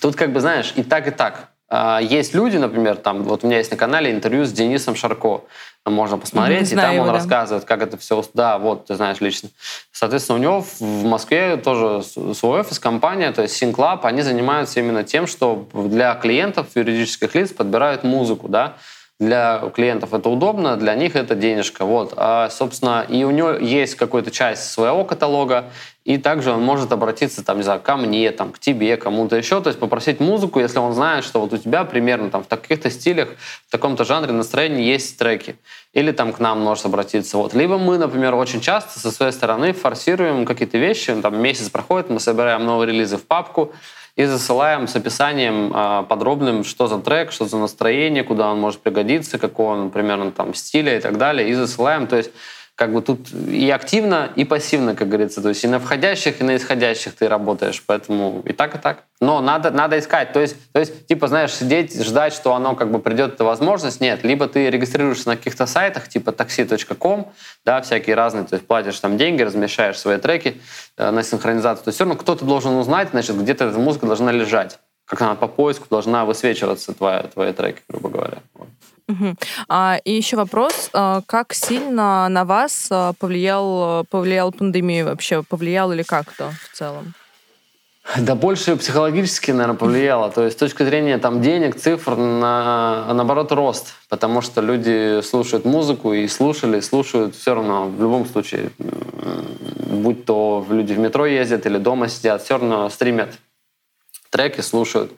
[0.01, 1.54] Тут как бы, знаешь, и так, и так.
[2.01, 5.41] Есть люди, например, там, вот у меня есть на канале интервью с Денисом Шарко
[5.87, 7.13] можно посмотреть, и там он да.
[7.13, 8.25] рассказывает, как это все...
[8.33, 9.51] Да, вот, ты знаешь лично.
[9.93, 12.03] Соответственно, у него в Москве тоже
[12.35, 17.53] свой офис, компания, то есть SyncLab, они занимаются именно тем, что для клиентов юридических лиц
[17.53, 18.75] подбирают музыку, да,
[19.21, 21.85] для клиентов это удобно, для них это денежка.
[21.85, 22.15] Вот.
[22.17, 25.67] А, собственно, и у него есть какая-то часть своего каталога,
[26.05, 29.63] и также он может обратиться, там, не знаю, ко мне, там, к тебе, кому-то еще,
[29.63, 32.91] то есть попросить музыку, если он знает, что вот у тебя примерно там в таких-то
[32.91, 33.31] стилях,
[33.67, 35.57] в таком-то жанре настроения есть треки.
[35.95, 37.39] Или там к нам может обратиться.
[37.39, 37.55] Вот.
[37.55, 42.21] Либо мы, например, очень часто со своей стороны форсируем какие-то вещи, там месяц проходит, мы
[42.21, 43.73] собираем новые релизы в папку,
[44.17, 48.81] и засылаем с описанием э, подробным, что за трек, что за настроение, куда он может
[48.81, 52.07] пригодиться, какого он примерно там стиля и так далее, и засылаем.
[52.07, 52.31] То есть
[52.77, 55.41] как бы тут и активно, и пассивно, как говорится.
[55.41, 57.81] То есть и на входящих, и на исходящих ты работаешь.
[57.87, 59.05] Поэтому и так, и так.
[59.21, 60.33] Но надо, надо искать.
[60.33, 64.01] То есть, то есть, типа, знаешь, сидеть, ждать, что оно как бы придет, эта возможность,
[64.01, 64.25] нет.
[64.25, 67.33] Либо ты регистрируешься на каких-то сайтах, типа taxi.com,
[67.65, 70.61] да, всякие разные, то есть платишь там деньги, размещаешь свои треки
[70.97, 71.85] э, на синхронизацию.
[71.85, 74.81] То есть все равно кто-то должен узнать, значит, где-то эта музыка должна лежать.
[75.07, 78.39] Как она по поиску должна высвечиваться, твоя, твои треки, грубо говоря.
[79.09, 79.35] Угу.
[79.69, 85.43] А, и еще вопрос, а, как сильно на вас а, повлиял, повлиял пандемия вообще?
[85.43, 87.15] Повлиял или как-то в целом?
[88.19, 90.31] Да больше психологически, наверное, повлияло.
[90.31, 93.95] То есть с точки зрения там, денег, цифр, на, наоборот, рост.
[94.09, 98.71] Потому что люди слушают музыку и слушали, слушают все равно в любом случае.
[98.79, 103.39] Будь то люди в метро ездят или дома сидят, все равно стримят
[104.29, 105.13] треки, слушают.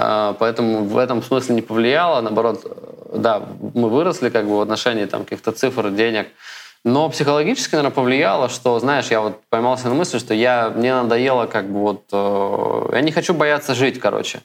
[0.00, 2.20] А, поэтому в этом смысле не повлияло.
[2.20, 3.42] Наоборот, да,
[3.74, 6.28] мы выросли как бы в отношении там каких-то цифр, денег.
[6.84, 11.46] Но психологически, наверное, повлияло, что, знаешь, я вот поймался на мысли, что я, мне надоело
[11.46, 12.04] как бы вот...
[12.12, 14.40] Э, я не хочу бояться жить, короче.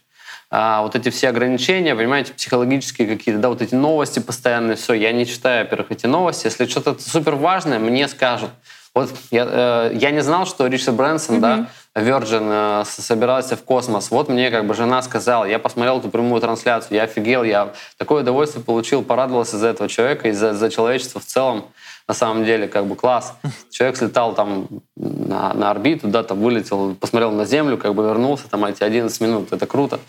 [0.49, 5.12] А вот эти все ограничения, понимаете, психологические какие-то, да, вот эти новости постоянные, все, я
[5.12, 6.47] не читаю, во-первых, эти новости.
[6.47, 8.49] Если что-то супер важное, мне скажут.
[8.95, 11.39] Вот я, э, я не знал, что Ричард Брэнсон, mm-hmm.
[11.39, 14.10] да, Virgin э, собирался в космос.
[14.10, 18.24] Вот мне как бы жена сказала, я посмотрел эту прямую трансляцию, я офигел, я такое
[18.24, 21.66] удовольствие получил, порадовался за этого человека и за, за человечество в целом.
[22.06, 23.34] На самом деле, как бы класс.
[23.72, 24.68] Человек слетал там
[24.98, 29.22] на, на орбиту, да, там вылетел, посмотрел на Землю, как бы вернулся, там эти 11
[29.22, 30.02] минут, это круто.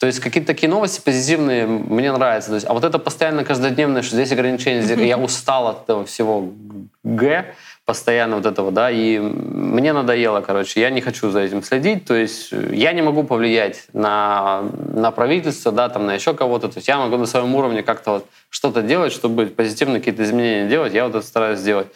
[0.00, 2.48] То есть какие-то такие новости позитивные мне нравятся.
[2.50, 6.04] То есть, а вот это постоянно каждодневное, что здесь ограничения, здесь, я устал от этого
[6.04, 6.52] всего
[7.04, 7.54] Г,
[7.90, 12.14] постоянно вот этого, да, и мне надоело, короче, я не хочу за этим следить, то
[12.14, 14.62] есть я не могу повлиять на,
[14.94, 18.10] на правительство, да, там, на еще кого-то, то есть я могу на своем уровне как-то
[18.12, 21.88] вот что-то делать, чтобы позитивные какие-то изменения делать, я вот это стараюсь сделать.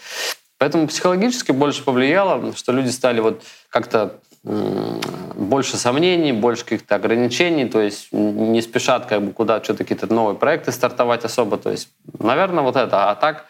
[0.59, 7.81] Поэтому психологически больше повлияло, что люди стали вот как-то больше сомнений, больше каких-то ограничений, то
[7.81, 11.89] есть не спешат как бы куда что-то какие-то новые проекты стартовать особо, то есть,
[12.19, 13.47] наверное, вот это, а так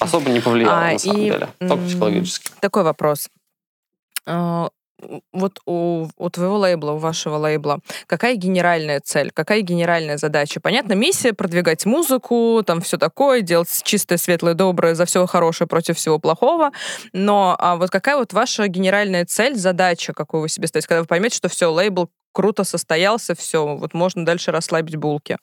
[0.00, 2.50] особо не повлияло а, на самом и, деле, только психологически.
[2.60, 3.28] Такой вопрос.
[4.26, 4.68] А,
[5.32, 10.60] вот у, у твоего лейбла, у вашего лейбла, какая генеральная цель, какая генеральная задача?
[10.60, 15.96] Понятно, миссия продвигать музыку, там все такое, делать чистое, светлое, доброе, за все хорошее против
[15.96, 16.70] всего плохого.
[17.12, 21.06] Но а вот какая вот ваша генеральная цель, задача, какую вы себе ставите, когда вы
[21.06, 25.38] поймете, что все, лейбл круто состоялся, все, вот можно дальше расслабить булки?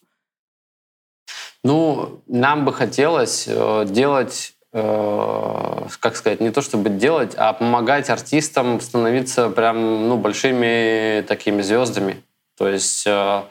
[1.64, 8.10] Ну, нам бы хотелось э, делать Э, как сказать, не то чтобы делать, а помогать
[8.10, 12.24] артистам становиться прям ну, большими такими звездами.
[12.58, 13.42] То есть э,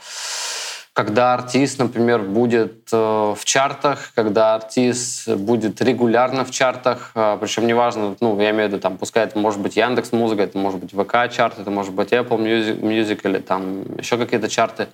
[0.95, 8.39] когда артист, например, будет в чартах, когда артист будет регулярно в чартах, причем неважно, ну,
[8.41, 11.33] я имею в виду, там, пускай это может быть Яндекс Музыка, это может быть ВК
[11.33, 14.89] чарт, это может быть Apple Music, Music или там еще какие-то чарты,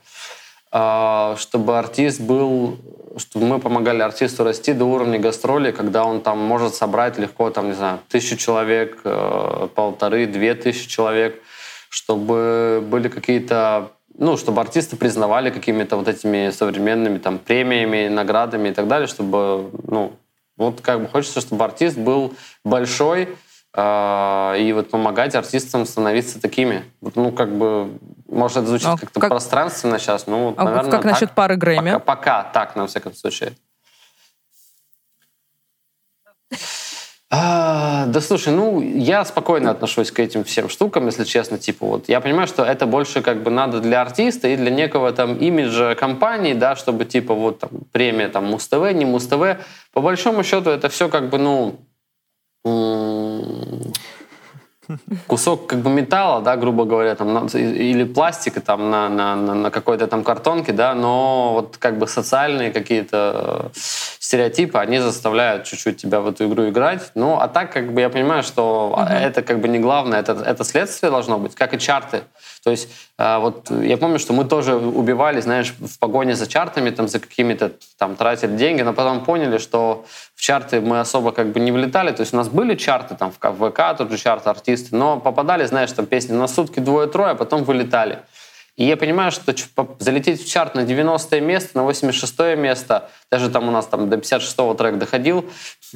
[0.70, 2.78] чтобы артист был
[3.16, 7.68] чтобы мы помогали артисту расти до уровня гастроли, когда он там может собрать легко, там,
[7.68, 11.42] не знаю, тысячу человек, э, полторы, две тысячи человек,
[11.88, 18.72] чтобы были какие-то ну, чтобы артисты признавали какими-то вот этими современными там премиями, наградами и
[18.72, 20.14] так далее, чтобы, ну,
[20.56, 22.32] вот как бы хочется, чтобы артист был
[22.64, 23.28] большой,
[23.74, 26.84] э, и вот помогать артистам становиться такими.
[27.14, 27.90] Ну, как бы
[28.28, 29.30] может, это звучит а как-то как...
[29.30, 31.92] пространственно сейчас, ну, а наверное, как так, насчет пары Грэмми?
[31.92, 33.52] Пока, пока так, на всяком случае.
[37.28, 42.08] А, да слушай, ну, я спокойно отношусь к этим всем штукам, если честно, типа вот.
[42.08, 45.96] Я понимаю, что это больше как бы надо для артиста и для некого там имиджа
[45.96, 49.60] компании, да, чтобы типа вот там премия там Муз-ТВ, не Муз-ТВ.
[49.92, 51.80] По большому счету это все как бы, ну,
[55.26, 60.06] кусок как бы металла, да, грубо говоря, там, или пластика там на, на, на какой-то
[60.06, 63.78] там картонке, да, но вот как бы социальные какие-то э,
[64.26, 67.12] стереотипы, они заставляют чуть-чуть тебя в эту игру играть.
[67.14, 69.00] Ну, а так как бы я понимаю, что угу.
[69.00, 72.22] это как бы не главное, это, это следствие должно быть, как и чарты.
[72.64, 76.90] То есть э, вот я помню, что мы тоже убивали, знаешь, в погоне за чартами,
[76.90, 80.04] там, за какими-то там тратили деньги, но потом поняли, что
[80.34, 82.10] в чарты мы особо как бы не влетали.
[82.10, 85.64] То есть у нас были чарты там в ВК, тот же чарт артисты, но попадали,
[85.66, 88.18] знаешь, там песни на сутки двое-трое, а потом вылетали.
[88.76, 89.54] И я понимаю, что
[89.98, 94.16] залететь в чарт на 90 место, на 86 место, даже там у нас там до
[94.16, 95.46] 56-го трек доходил,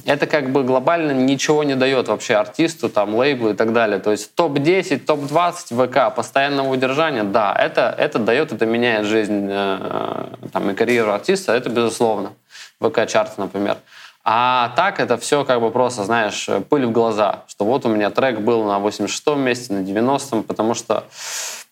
[0.07, 3.99] это как бы глобально ничего не дает вообще артисту, там, лейблу и так далее.
[3.99, 10.27] То есть топ-10, топ-20 ВК, постоянного удержания, да, это, это дает, это меняет жизнь э,
[10.51, 12.33] там, и карьеру артиста, это безусловно.
[12.81, 13.77] ВК-чарт, например.
[14.25, 18.11] А так это все как бы просто, знаешь, пыль в глаза, что вот у меня
[18.11, 21.05] трек был на 86-м месте, на 90-м, потому что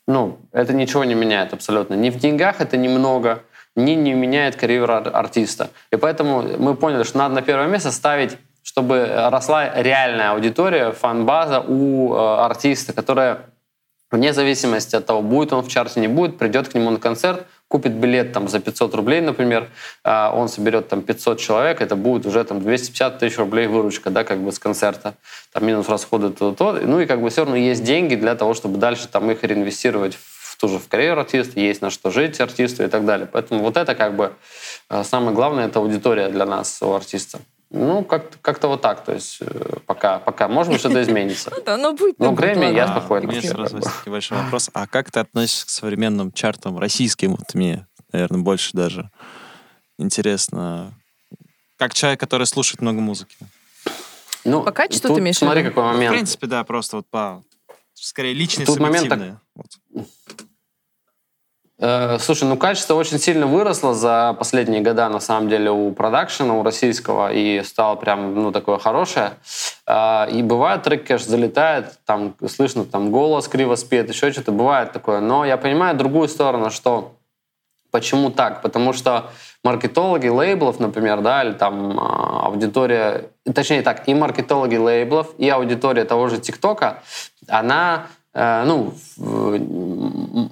[0.09, 1.92] ну, это ничего не меняет абсолютно.
[1.92, 3.42] Ни в деньгах это немного,
[3.76, 5.68] ни не меняет карьеру артиста.
[5.92, 11.61] И поэтому мы поняли, что надо на первое место ставить, чтобы росла реальная аудитория, фан-база
[11.61, 13.40] у э, артиста, которая
[14.11, 17.46] вне зависимости от того, будет он в чарте, не будет, придет к нему на концерт,
[17.69, 19.69] купит билет там за 500 рублей, например,
[20.03, 24.25] а, он соберет там 500 человек, это будет уже там 250 тысяч рублей выручка, да,
[24.25, 25.14] как бы с концерта,
[25.53, 28.55] там минус расходы, то, то, ну и как бы все равно есть деньги для того,
[28.55, 32.41] чтобы дальше там их реинвестировать в ту же в карьеру артиста, есть на что жить
[32.41, 33.29] артисту и так далее.
[33.31, 34.33] Поэтому вот это как бы
[34.89, 37.39] а, самое главное, это аудитория для нас у артиста.
[37.71, 39.05] Ну, как-то как вот так.
[39.05, 40.49] То есть э, пока, пока.
[40.49, 41.51] Может быть, что-то изменится.
[41.57, 42.19] Ну да, но будет.
[42.19, 43.27] Ну, Грэмми я спокойно.
[43.27, 44.71] Мне сразу возникает большой вопрос.
[44.73, 47.33] А как ты относишься к современным чартам российским?
[47.33, 49.11] Вот мне, наверное, больше даже
[49.99, 50.95] интересно.
[51.77, 53.37] Как человек, который слушает много музыки.
[54.45, 56.11] Ну, по качеству ты имеешь Смотри, какой момент.
[56.11, 57.43] В принципе, да, просто вот по...
[57.93, 59.41] Скорее, личные, тут субъективные.
[59.55, 60.47] Момент так...
[61.81, 66.55] Э, слушай, ну качество очень сильно выросло за последние года, на самом деле, у продакшена,
[66.55, 69.35] у российского, и стало прям, ну, такое хорошее.
[69.87, 74.93] Э, и бывает, трек, конечно, залетает, там слышно, там голос криво спет, еще что-то, бывает
[74.93, 75.20] такое.
[75.20, 77.14] Но я понимаю другую сторону, что
[77.93, 78.61] почему так?
[78.61, 79.31] Потому что
[79.62, 82.03] маркетологи лейблов, например, да, или там э,
[82.47, 87.05] аудитория, точнее так, и маркетологи лейблов, и аудитория того же ТикТока,
[87.47, 88.93] она ну,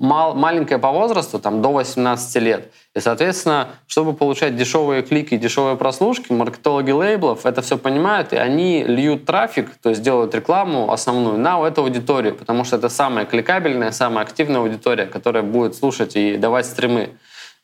[0.01, 2.73] мал, маленькая по возрасту, там, до 18 лет.
[2.95, 8.83] И, соответственно, чтобы получать дешевые клики, дешевые прослушки, маркетологи лейблов это все понимают, и они
[8.83, 13.93] льют трафик, то есть делают рекламу основную на эту аудиторию, потому что это самая кликабельная,
[13.93, 17.11] самая активная аудитория, которая будет слушать и давать стримы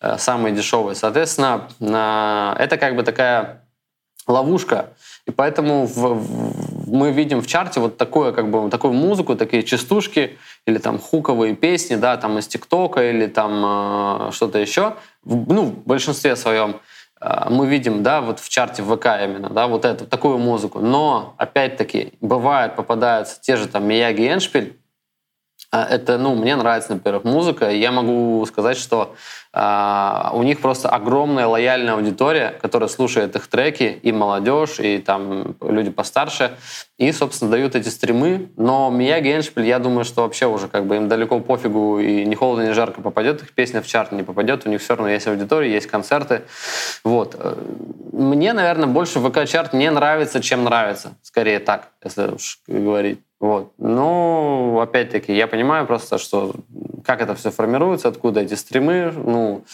[0.01, 0.95] э, самые дешевые.
[0.95, 1.67] Соответственно,
[2.59, 3.63] это как бы такая
[4.27, 4.91] ловушка,
[5.27, 9.63] и поэтому в, в, мы видим в чарте вот такое, как бы, такую музыку, такие
[9.63, 14.95] частушки или там хуковые песни, да, там из ТикТока или там э, что-то еще.
[15.23, 16.81] В, ну, в большинстве своем
[17.21, 20.81] э, мы видим, да, вот в чарте ВК именно, да, вот эту, такую музыку.
[20.81, 24.82] Но, опять-таки, бывает, попадаются те же там Мияги Эншпиль, а,
[25.73, 27.71] это, ну, мне нравится, во-первых, музыка.
[27.71, 29.15] Я могу сказать, что
[29.55, 35.57] э, у них просто огромная лояльная аудитория, которая слушает их треки, и молодежь, и там
[35.63, 36.59] люди постарше,
[36.99, 38.51] и, собственно, дают эти стримы.
[38.59, 42.35] Но Мияги Эншпиль, я думаю, что вообще уже как бы им далеко пофигу, и ни
[42.35, 45.27] холодно, ни жарко попадет их песня в чарт, не попадет, у них все равно есть
[45.27, 46.43] аудитория, есть концерты.
[47.03, 47.35] Вот.
[48.13, 51.15] Мне, наверное, больше ВК-чарт не нравится, чем нравится.
[51.23, 53.21] Скорее так, если уж говорить.
[53.43, 53.73] Вот.
[53.77, 56.55] Ну, опять-таки, я понимаю просто, что
[57.05, 59.65] как это все формируется, откуда эти стримы, ну,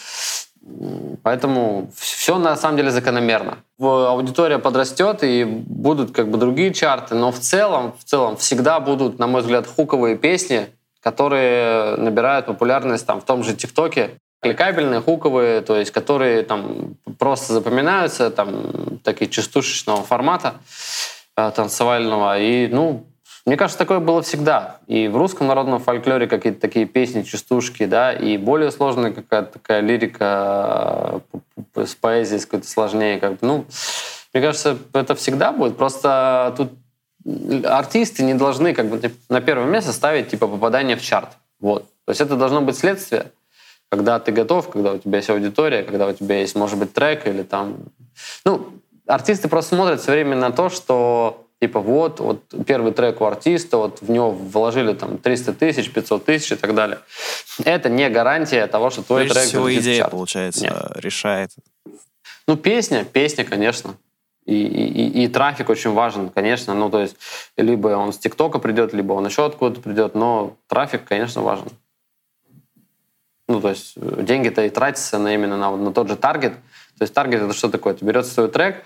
[1.22, 3.58] Поэтому все на самом деле закономерно.
[3.78, 9.18] Аудитория подрастет и будут как бы другие чарты, но в целом, в целом всегда будут,
[9.18, 10.66] на мой взгляд, хуковые песни,
[11.00, 14.10] которые набирают популярность там в том же ТикТоке.
[14.42, 20.56] Кликабельные, хуковые, то есть которые там просто запоминаются, там такие частушечного формата
[21.34, 22.38] э, танцевального.
[22.38, 23.06] И, ну,
[23.49, 24.76] мне кажется, такое было всегда.
[24.86, 29.80] И в русском народном фольклоре какие-то такие песни, частушки, да, и более сложная какая-то такая
[29.80, 31.22] лирика
[31.74, 33.18] э, с поэзией, с какой-то сложнее.
[33.18, 33.64] Как ну,
[34.34, 35.78] мне кажется, это всегда будет.
[35.78, 36.72] Просто тут
[37.64, 41.30] артисты не должны как бы на первое место ставить типа попадание в чарт.
[41.59, 41.84] Вот.
[42.05, 43.32] То есть это должно быть следствие,
[43.88, 47.26] когда ты готов, когда у тебя есть аудитория, когда у тебя есть, может быть, трек
[47.26, 47.78] или там...
[48.44, 48.74] Ну,
[49.07, 53.78] артисты просто смотрят все время на то, что Типа вот, вот первый трек у артиста,
[53.78, 57.00] вот в него вложили там 300 тысяч, 500 тысяч и так далее.
[57.64, 60.74] Это не гарантия того, что твой Прежде трек всего идея, получается, Нет.
[60.94, 61.50] решает.
[62.46, 63.96] Ну, песня, песня, конечно.
[64.46, 66.74] И, и, и трафик очень важен, конечно.
[66.74, 67.16] Ну, то есть,
[67.56, 71.68] либо он с ТикТока придет, либо он еще откуда-то придет, но трафик, конечно, важен.
[73.48, 76.54] Ну, то есть, деньги-то и тратятся на, именно на, на тот же таргет.
[76.98, 77.94] То есть, таргет— это что такое?
[77.94, 78.84] Это берется свой трек,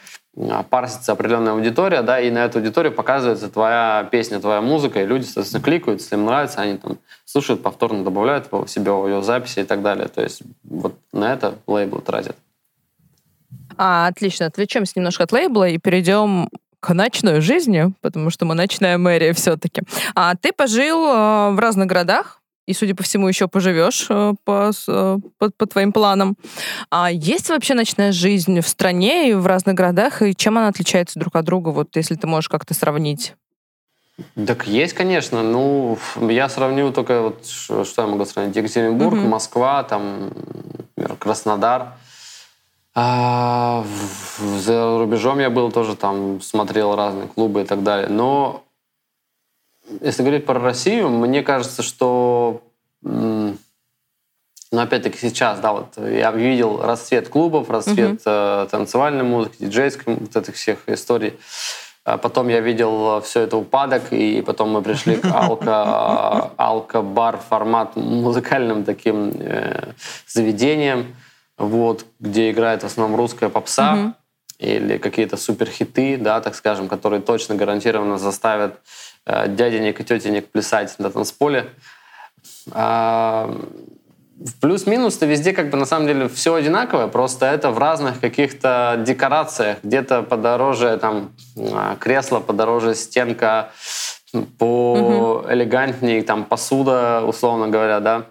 [0.71, 5.25] парсится определенная аудитория, да, и на эту аудиторию показывается твоя песня, твоя музыка, и люди,
[5.25, 9.65] соответственно, кликают, если им нравится, они там слушают, повторно добавляют в себя ее записи и
[9.65, 10.09] так далее.
[10.09, 12.37] То есть вот на это лейбл тратят.
[13.77, 14.47] А, отлично.
[14.47, 16.49] Отвлечемся немножко от лейбла и перейдем
[16.81, 19.83] к ночной жизни, потому что мы ночная мэрия все-таки.
[20.15, 24.71] А ты пожил э, в разных городах, и, судя по всему, еще поживешь э, по,
[24.89, 26.37] э, по, по твоим планам.
[26.91, 31.19] А есть вообще ночная жизнь в стране и в разных городах, и чем она отличается
[31.19, 33.35] друг от друга, вот если ты можешь как-то сравнить?
[34.47, 35.43] Так есть, конечно.
[35.43, 38.55] Ну, я сравню только вот, что я могу сравнить?
[38.55, 39.29] Екатеринбург, mm-hmm.
[39.29, 40.31] Москва, там,
[40.97, 41.95] например, Краснодар.
[42.95, 43.85] А,
[44.59, 48.09] за рубежом я был тоже там, смотрел разные клубы и так далее.
[48.09, 48.65] Но
[50.01, 52.63] если говорить про Россию, мне кажется, что
[54.73, 58.69] ну, опять-таки сейчас, да, вот я видел расцвет клубов, расцвет uh-huh.
[58.71, 61.39] танцевальной музыки, диджейской, вот этих всех историй.
[62.05, 67.97] А потом я видел все это упадок, и потом мы пришли к алко, алко-бар формат
[67.97, 69.93] музыкальным таким э,
[70.27, 71.15] заведением,
[71.59, 74.13] вот, где играет в основном русская попса uh-huh.
[74.63, 78.79] Или какие-то суперхиты, да, так скажем, которые точно гарантированно заставят
[79.25, 81.71] Э, дяденек и тетенек плясать на танцполе.
[82.73, 83.55] А,
[84.61, 89.79] плюс-минус-то везде как бы на самом деле все одинаковое, просто это в разных каких-то декорациях.
[89.85, 93.71] Где-то подороже там а, кресло, подороже стенка,
[94.59, 98.25] по элегантнее там посуда, условно говоря, да.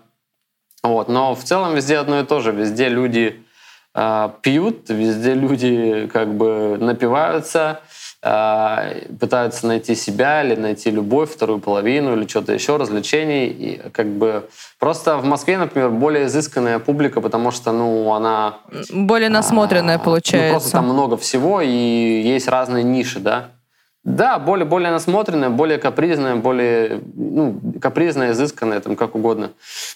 [0.83, 1.07] Вот.
[1.07, 2.51] Но в целом везде одно и то же.
[2.51, 3.45] Везде люди
[3.93, 7.81] пьют, везде люди как бы напиваются,
[8.23, 13.47] а, пытаются найти себя или найти любовь, вторую половину или что-то еще, развлечений.
[13.47, 18.57] И как бы просто в Москве, например, более изысканная публика, потому что, ну, она...
[18.91, 20.47] Более насмотренная, а, получается.
[20.47, 23.49] Ну, просто там много всего, и есть разные ниши, да.
[24.03, 29.51] Да, более, более насмотренная, более капризная, более ну, капризная, изысканная, там как угодно.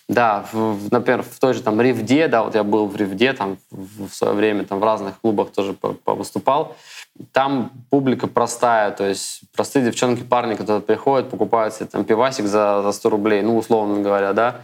[0.07, 3.57] Да, в, например, в той же там Ривде, да, вот я был в Ривде там
[3.71, 5.75] в, в свое время, там в разных клубах тоже
[6.05, 6.75] выступал.
[7.31, 12.83] Там публика простая, то есть простые девчонки, парни, которые приходят, покупают себе там пивасик за,
[12.83, 14.61] за 100 рублей, ну, условно говоря, да,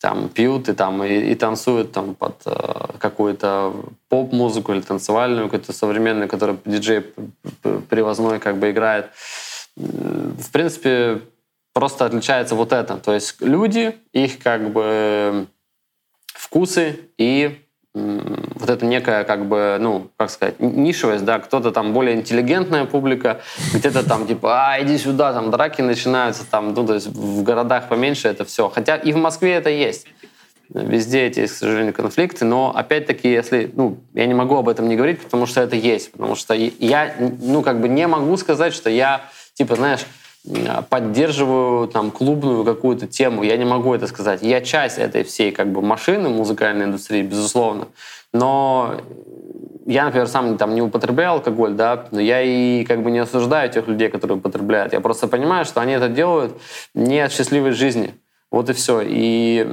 [0.00, 3.72] там пьют и там и, и танцуют там под э, какую-то
[4.08, 7.04] поп-музыку или танцевальную какую-то современную, которую диджей
[7.88, 9.10] привозной как бы играет.
[9.76, 11.20] В принципе,
[11.72, 12.96] просто отличается вот это.
[12.96, 15.46] То есть люди, их как бы
[16.34, 17.65] вкусы и
[18.66, 23.40] вот это некая, как бы, ну, как сказать, нишевость, да, кто-то там более интеллигентная публика,
[23.72, 27.88] где-то там типа, а, иди сюда, там драки начинаются, там, ну, то есть в городах
[27.88, 28.68] поменьше это все.
[28.68, 30.06] Хотя и в Москве это есть.
[30.68, 34.96] Везде эти, к сожалению, конфликты, но опять-таки, если, ну, я не могу об этом не
[34.96, 38.90] говорить, потому что это есть, потому что я, ну, как бы не могу сказать, что
[38.90, 39.20] я,
[39.54, 40.00] типа, знаешь,
[40.88, 43.42] поддерживаю там клубную какую-то тему.
[43.42, 44.42] Я не могу это сказать.
[44.42, 47.88] Я часть этой всей как бы машины музыкальной индустрии, безусловно.
[48.36, 49.00] Но
[49.86, 53.70] я, например, сам там не употребляю алкоголь, да, но я и как бы не осуждаю
[53.70, 54.92] тех людей, которые употребляют.
[54.92, 56.54] Я просто понимаю, что они это делают
[56.94, 58.14] не от счастливой жизни.
[58.50, 59.00] Вот и все.
[59.04, 59.66] И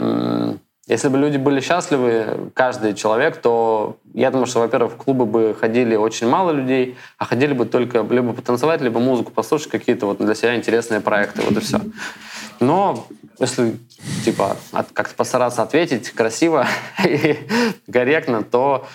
[0.87, 5.55] если бы люди были счастливы, каждый человек, то я думаю, что, во-первых, в клубы бы
[5.59, 10.17] ходили очень мало людей, а ходили бы только либо потанцевать, либо музыку послушать, какие-то вот
[10.17, 11.79] для себя интересные проекты, вот и все.
[12.63, 13.07] Но
[13.39, 13.77] если
[14.23, 14.57] типа
[14.93, 16.67] как-то постараться ответить красиво
[17.05, 17.37] и
[17.91, 18.87] корректно, то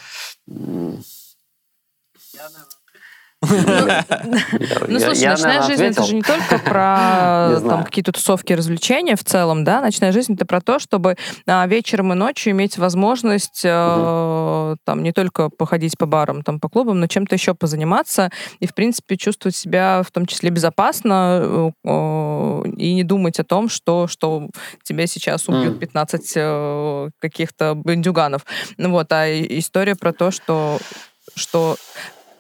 [3.40, 9.62] Ну, слушай, ночная жизнь это же не только про там какие-то тусовки, развлечения в целом,
[9.62, 11.16] да, ночная жизнь это про то, чтобы
[11.46, 16.68] а, вечером и ночью иметь возможность э, там не только походить по барам, там по
[16.68, 22.62] клубам, но чем-то еще позаниматься и, в принципе, чувствовать себя в том числе безопасно э,
[22.76, 24.48] и не думать о том, что, что
[24.82, 28.44] тебя сейчас убьют 15 э, каких-то бандюганов.
[28.78, 30.78] Ну вот, а история про то, что
[31.34, 31.76] что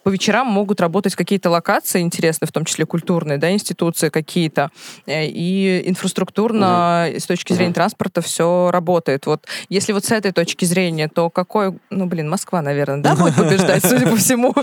[0.08, 4.70] по вечерам могут работать какие-то локации интересные, в том числе культурные, да, институции какие-то,
[5.04, 7.20] э, и инфраструктурно угу.
[7.20, 7.74] с точки зрения угу.
[7.74, 9.26] транспорта все работает.
[9.26, 13.36] Вот если вот с этой точки зрения, то какой, ну, блин, Москва, наверное, да, будет
[13.36, 14.54] побеждать, судя по всему?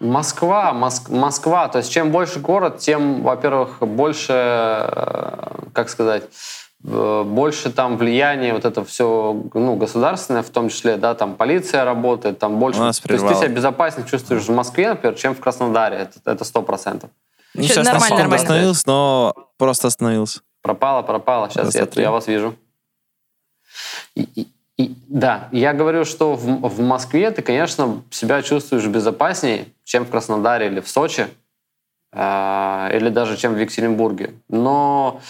[0.00, 6.24] Москва, Моск, Москва, то есть чем больше город, тем, во-первых, больше, э, как сказать,
[6.82, 12.38] больше там влияние вот это все ну, государственное, в том числе, да, там полиция работает,
[12.38, 12.78] там больше.
[12.78, 16.10] То есть ты себя безопаснее чувствуешь в Москве, например, чем в Краснодаре.
[16.24, 17.10] Это сто процентов.
[17.54, 18.36] Ну, сейчас нормально, нормально.
[18.36, 20.40] остановился, но просто остановился.
[20.62, 21.50] Пропало, пропало.
[21.50, 22.54] Сейчас я, я вас вижу.
[24.14, 29.66] И, и, и, да, я говорю, что в, в Москве ты, конечно, себя чувствуешь безопаснее,
[29.84, 31.26] чем в Краснодаре или в Сочи,
[32.12, 34.34] э, или даже чем в Екатеринбурге.
[34.48, 35.20] Но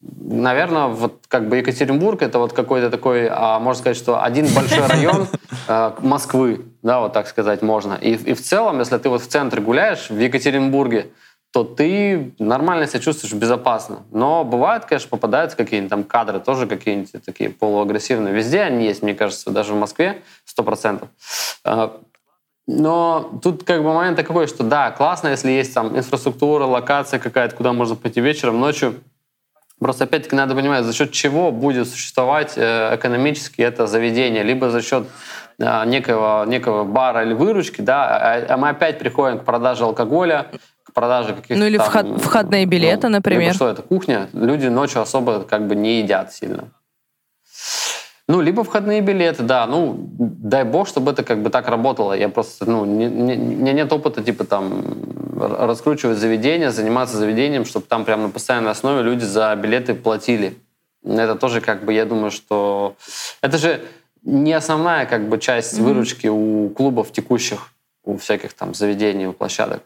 [0.00, 4.86] Наверное, вот как бы Екатеринбург это вот какой-то такой, а, можно сказать, что один большой
[4.86, 5.26] район
[5.68, 7.94] э, Москвы, да, вот так сказать можно.
[7.94, 11.08] И, и в целом, если ты вот в центре гуляешь в Екатеринбурге,
[11.52, 14.00] то ты нормально себя чувствуешь безопасно.
[14.12, 18.32] Но бывают, конечно, попадаются какие-нибудь там кадры, тоже какие-нибудь такие полуагрессивные.
[18.32, 21.08] Везде они есть, мне кажется, даже в Москве, сто процентов.
[21.64, 21.88] Э,
[22.68, 27.56] но тут как бы момент такой, что да, классно, если есть там инфраструктура, локация какая-то,
[27.56, 29.00] куда можно пойти вечером, ночью.
[29.78, 34.82] Просто опять-таки надо понимать, за счет чего будет существовать э, экономически это заведение, либо за
[34.82, 35.06] счет
[35.58, 40.46] э, некого, некого бара или выручки, да, а, а мы опять приходим к продаже алкоголя,
[40.82, 43.54] к продаже каких-то Ну или там, вход, входные билеты, ну, например.
[43.54, 46.64] что это, кухня, люди ночью особо как бы не едят сильно.
[48.28, 49.66] Ну, либо входные билеты, да.
[49.66, 52.12] Ну, дай бог, чтобы это как бы так работало.
[52.12, 54.84] Я просто, ну, не, не, меня нет опыта, типа, там,
[55.34, 60.58] раскручивать заведение, заниматься заведением, чтобы там прямо на постоянной основе люди за билеты платили.
[61.02, 62.96] Это тоже, как бы, я думаю, что...
[63.40, 63.80] Это же
[64.22, 65.82] не основная, как бы, часть mm-hmm.
[65.82, 67.72] выручки у клубов текущих,
[68.04, 69.82] у всяких там заведений, у площадок.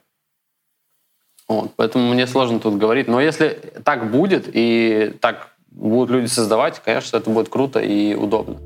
[1.46, 1.70] Вот.
[1.76, 3.06] Поэтому мне сложно тут говорить.
[3.06, 8.58] Но если так будет и так будут люди создавать, конечно, это будет круто и удобно.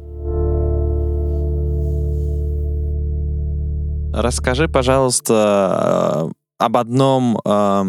[4.12, 7.84] Расскажи, пожалуйста, э, об одном э,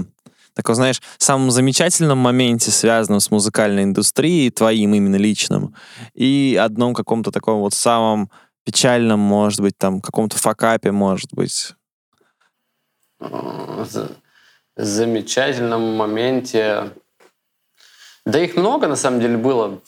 [0.53, 5.73] таком, знаешь, самом замечательном моменте, связанном с музыкальной индустрией, твоим именно личным,
[6.13, 8.29] и одном каком-то таком вот самом
[8.65, 11.73] печальном, может быть, там, каком-то факапе, может быть.
[14.75, 16.91] Замечательном моменте
[18.27, 19.79] да их много, на самом деле, было.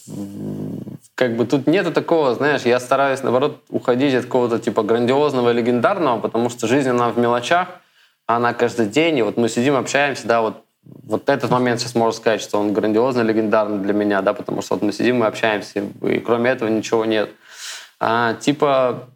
[1.16, 6.20] Как бы тут нету такого, знаешь, я стараюсь, наоборот, уходить от какого-то типа грандиозного, легендарного,
[6.22, 7.68] потому что жизнь, она в мелочах.
[8.28, 10.64] она каждый день, и вот мы сидим, общаемся, да, вот
[11.04, 14.76] вот этот момент сейчас можно сказать, что он грандиозный, легендарный для меня, да, потому что
[14.76, 17.30] вот мы сидим, мы общаемся, и кроме этого ничего нет.
[18.00, 19.10] А, типа,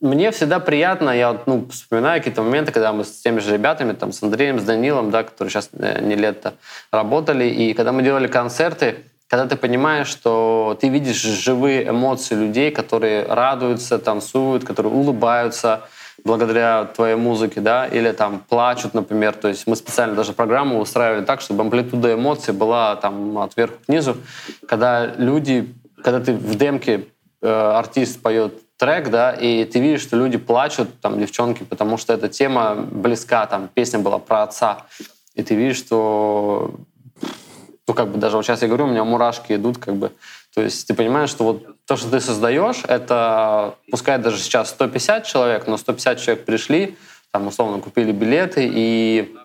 [0.00, 4.12] мне всегда приятно, я ну, вспоминаю какие-то моменты, когда мы с теми же ребятами, там,
[4.12, 6.54] с Андреем, с Данилом, да, которые сейчас э, не лето
[6.90, 12.70] работали, и когда мы делали концерты, когда ты понимаешь, что ты видишь живые эмоции людей,
[12.72, 15.82] которые радуются, танцуют, которые улыбаются,
[16.24, 19.34] благодаря твоей музыке, да, или там плачут, например.
[19.34, 23.76] То есть мы специально даже программу устраивали так, чтобы амплитуда эмоций была там от верху
[23.86, 24.16] к низу.
[24.66, 25.72] Когда люди,
[26.02, 27.06] когда ты в демке
[27.40, 32.14] э, артист поет трек, да, и ты видишь, что люди плачут, там, девчонки, потому что
[32.14, 34.86] эта тема близка, там, песня была про отца,
[35.34, 36.74] и ты видишь, что
[37.86, 40.12] ну, как бы даже вот сейчас я говорю, у меня мурашки идут, как бы,
[40.54, 45.26] то есть ты понимаешь, что вот то, что ты создаешь, это, пускай даже сейчас 150
[45.26, 46.96] человек, но 150 человек пришли,
[47.32, 49.36] там, условно, купили билеты, и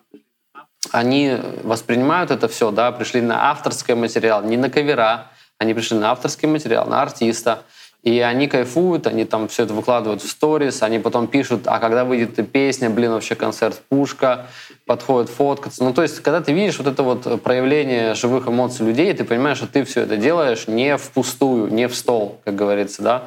[0.92, 5.26] они воспринимают это все, да, пришли на авторский материал, не на кавера,
[5.58, 7.64] они пришли на авторский материал, на артиста,
[8.06, 12.04] и они кайфуют, они там все это выкладывают в сторис, они потом пишут, а когда
[12.04, 14.46] выйдет эта песня, блин, вообще концерт пушка,
[14.86, 15.82] подходят фоткаться.
[15.82, 19.56] Ну, то есть, когда ты видишь вот это вот проявление живых эмоций людей, ты понимаешь,
[19.56, 23.24] что ты все это делаешь не впустую, не в стол, как говорится, да.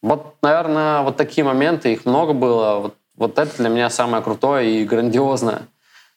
[0.00, 2.76] Вот, наверное, вот такие моменты, их много было.
[2.76, 5.68] Вот, вот это для меня самое крутое и грандиозное.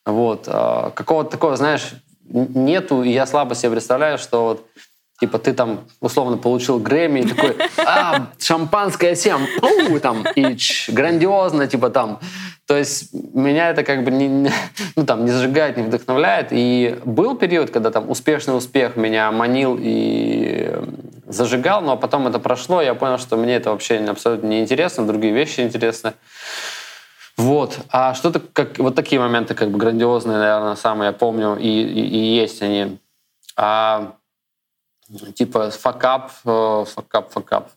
[0.06, 0.46] Вот.
[0.48, 1.90] А, какого-то такого, знаешь,
[2.30, 4.66] нету, и я слабо себе представляю, что вот
[5.20, 9.42] Типа ты там условно получил Грэмми и такой, а, шампанское всем,
[10.02, 10.58] там, и
[10.88, 12.20] грандиозно, типа там.
[12.66, 14.52] То есть меня это как бы не,
[14.96, 16.50] ну, там, не зажигает, не вдохновляет.
[16.52, 20.72] И был период, когда там успешный успех меня манил и
[21.28, 25.34] зажигал, но потом это прошло, я понял, что мне это вообще абсолютно не интересно, другие
[25.34, 26.14] вещи интересны.
[27.38, 27.80] Вот.
[27.90, 32.02] А что-то, как вот такие моменты, как бы грандиозные, наверное, самые я помню, и, и,
[32.06, 33.00] и есть они.
[33.56, 34.14] А
[35.36, 37.70] типа факап, факап, факап.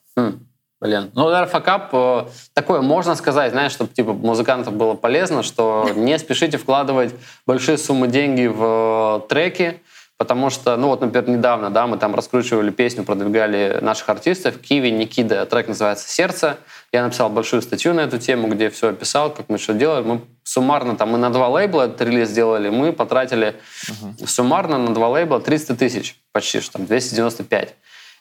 [0.83, 1.12] Блин.
[1.14, 2.24] Ну, наверное, факап э,
[2.55, 7.14] такое можно сказать, знаешь, чтобы типа музыкантам было полезно, что не спешите вкладывать
[7.47, 9.80] большие суммы деньги в э, треки,
[10.23, 14.57] Потому что, ну вот, например, недавно, да, мы там раскручивали песню, продвигали наших артистов.
[14.57, 16.59] Киви, Никида, трек называется «Сердце».
[16.93, 20.07] Я написал большую статью на эту тему, где все описал, как мы что делаем.
[20.07, 23.57] Мы суммарно, там, мы на два лейбла этот релиз сделали, мы потратили
[23.89, 24.29] uh-huh.
[24.29, 27.75] суммарно на два лейбла 300 тысяч почти, что там 295.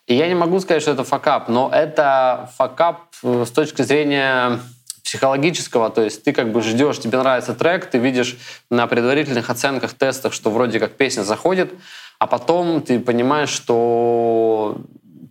[0.08, 4.60] И я не могу сказать, что это факап, но это факап э, с точки зрения
[5.04, 8.38] психологического, то есть ты как бы ждешь, тебе нравится трек, ты видишь
[8.70, 11.74] на предварительных оценках, тестах, что вроде как песня заходит,
[12.20, 14.78] а потом ты понимаешь, что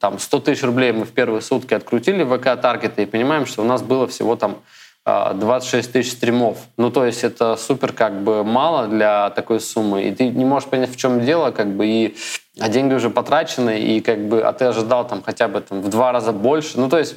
[0.00, 3.64] там 100 тысяч рублей мы в первые сутки открутили в ВК-таргеты и понимаем, что у
[3.64, 4.58] нас было всего там
[5.04, 6.58] 26 а, тысяч стримов.
[6.76, 10.04] Ну, то есть это супер как бы мало для такой суммы.
[10.04, 12.16] И ты не можешь понять, в чем дело, как бы, и
[12.58, 15.88] а деньги уже потрачены, и как бы, а ты ожидал там хотя бы там, в
[15.88, 16.78] два раза больше.
[16.78, 17.16] Ну, то есть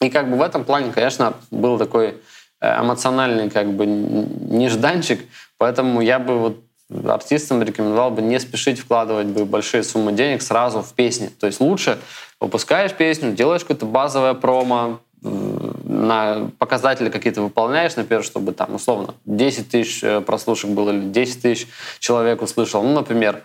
[0.00, 2.16] и как бы в этом плане, конечно, был такой
[2.60, 5.20] э, эмоциональный как бы нежданчик,
[5.58, 6.60] поэтому я бы вот
[7.08, 11.28] артистам рекомендовал бы не спешить вкладывать бы большие суммы денег сразу в песни.
[11.40, 11.98] То есть лучше
[12.40, 19.70] выпускаешь песню, делаешь какое-то базовое промо, на показатели какие-то выполняешь, например, чтобы там условно 10
[19.70, 21.66] тысяч э, прослушек было или 10 тысяч
[21.98, 22.82] человек услышал.
[22.82, 23.42] Ну, например,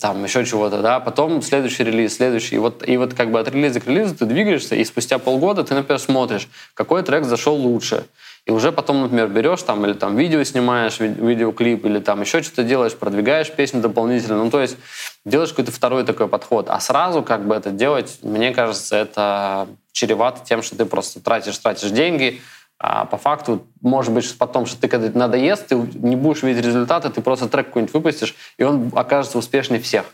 [0.00, 3.48] там еще чего-то, да, потом следующий релиз, следующий, и вот, и вот как бы от
[3.48, 8.04] релиза к релизу ты двигаешься, и спустя полгода ты, например, смотришь, какой трек зашел лучше,
[8.46, 12.42] и уже потом, например, берешь там или там видео снимаешь, ви- видеоклип, или там еще
[12.42, 14.76] что-то делаешь, продвигаешь песню дополнительно, ну, то есть
[15.24, 20.40] делаешь какой-то второй такой подход, а сразу как бы это делать, мне кажется, это чревато
[20.44, 22.42] тем, что ты просто тратишь, тратишь деньги,
[22.78, 27.10] а по факту, может быть, потом, что ты когда надоест, ты не будешь видеть результаты,
[27.10, 30.04] ты просто трек какой-нибудь выпустишь, и он окажется успешнее всех,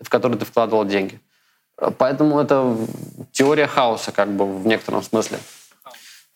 [0.00, 1.20] в которые ты вкладывал деньги.
[1.98, 2.76] Поэтому это
[3.32, 5.38] теория хаоса, как бы, в некотором смысле.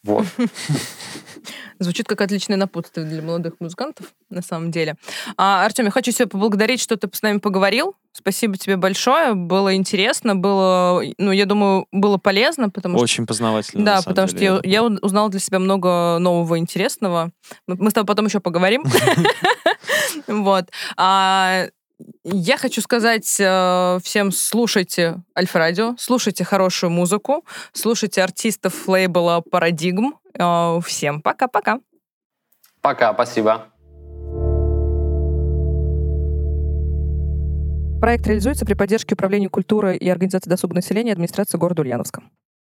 [0.04, 0.26] Вот.
[1.80, 4.94] Звучит как отличное напутствие для молодых музыкантов, на самом деле.
[5.36, 7.96] А, Артем, я хочу тебя поблагодарить, что ты с нами поговорил.
[8.12, 9.34] Спасибо тебе большое.
[9.34, 13.28] Было интересно, было, ну, я думаю, было полезно, потому Очень что...
[13.28, 13.84] познавательно.
[13.84, 17.32] Да, потому деле, что я, я узнала для себя много нового интересного.
[17.66, 18.84] Мы с тобой потом еще поговорим.
[20.26, 20.70] Вот.
[22.24, 30.18] Я хочу сказать э, всем, слушайте Альфа-радио, слушайте хорошую музыку, слушайте артистов лейбла «Парадигм».
[30.36, 31.80] Э, всем пока-пока.
[32.80, 33.68] Пока, спасибо.
[38.00, 42.22] Проект реализуется при поддержке Управления культуры и организации досуга населения администрации города Ульяновска.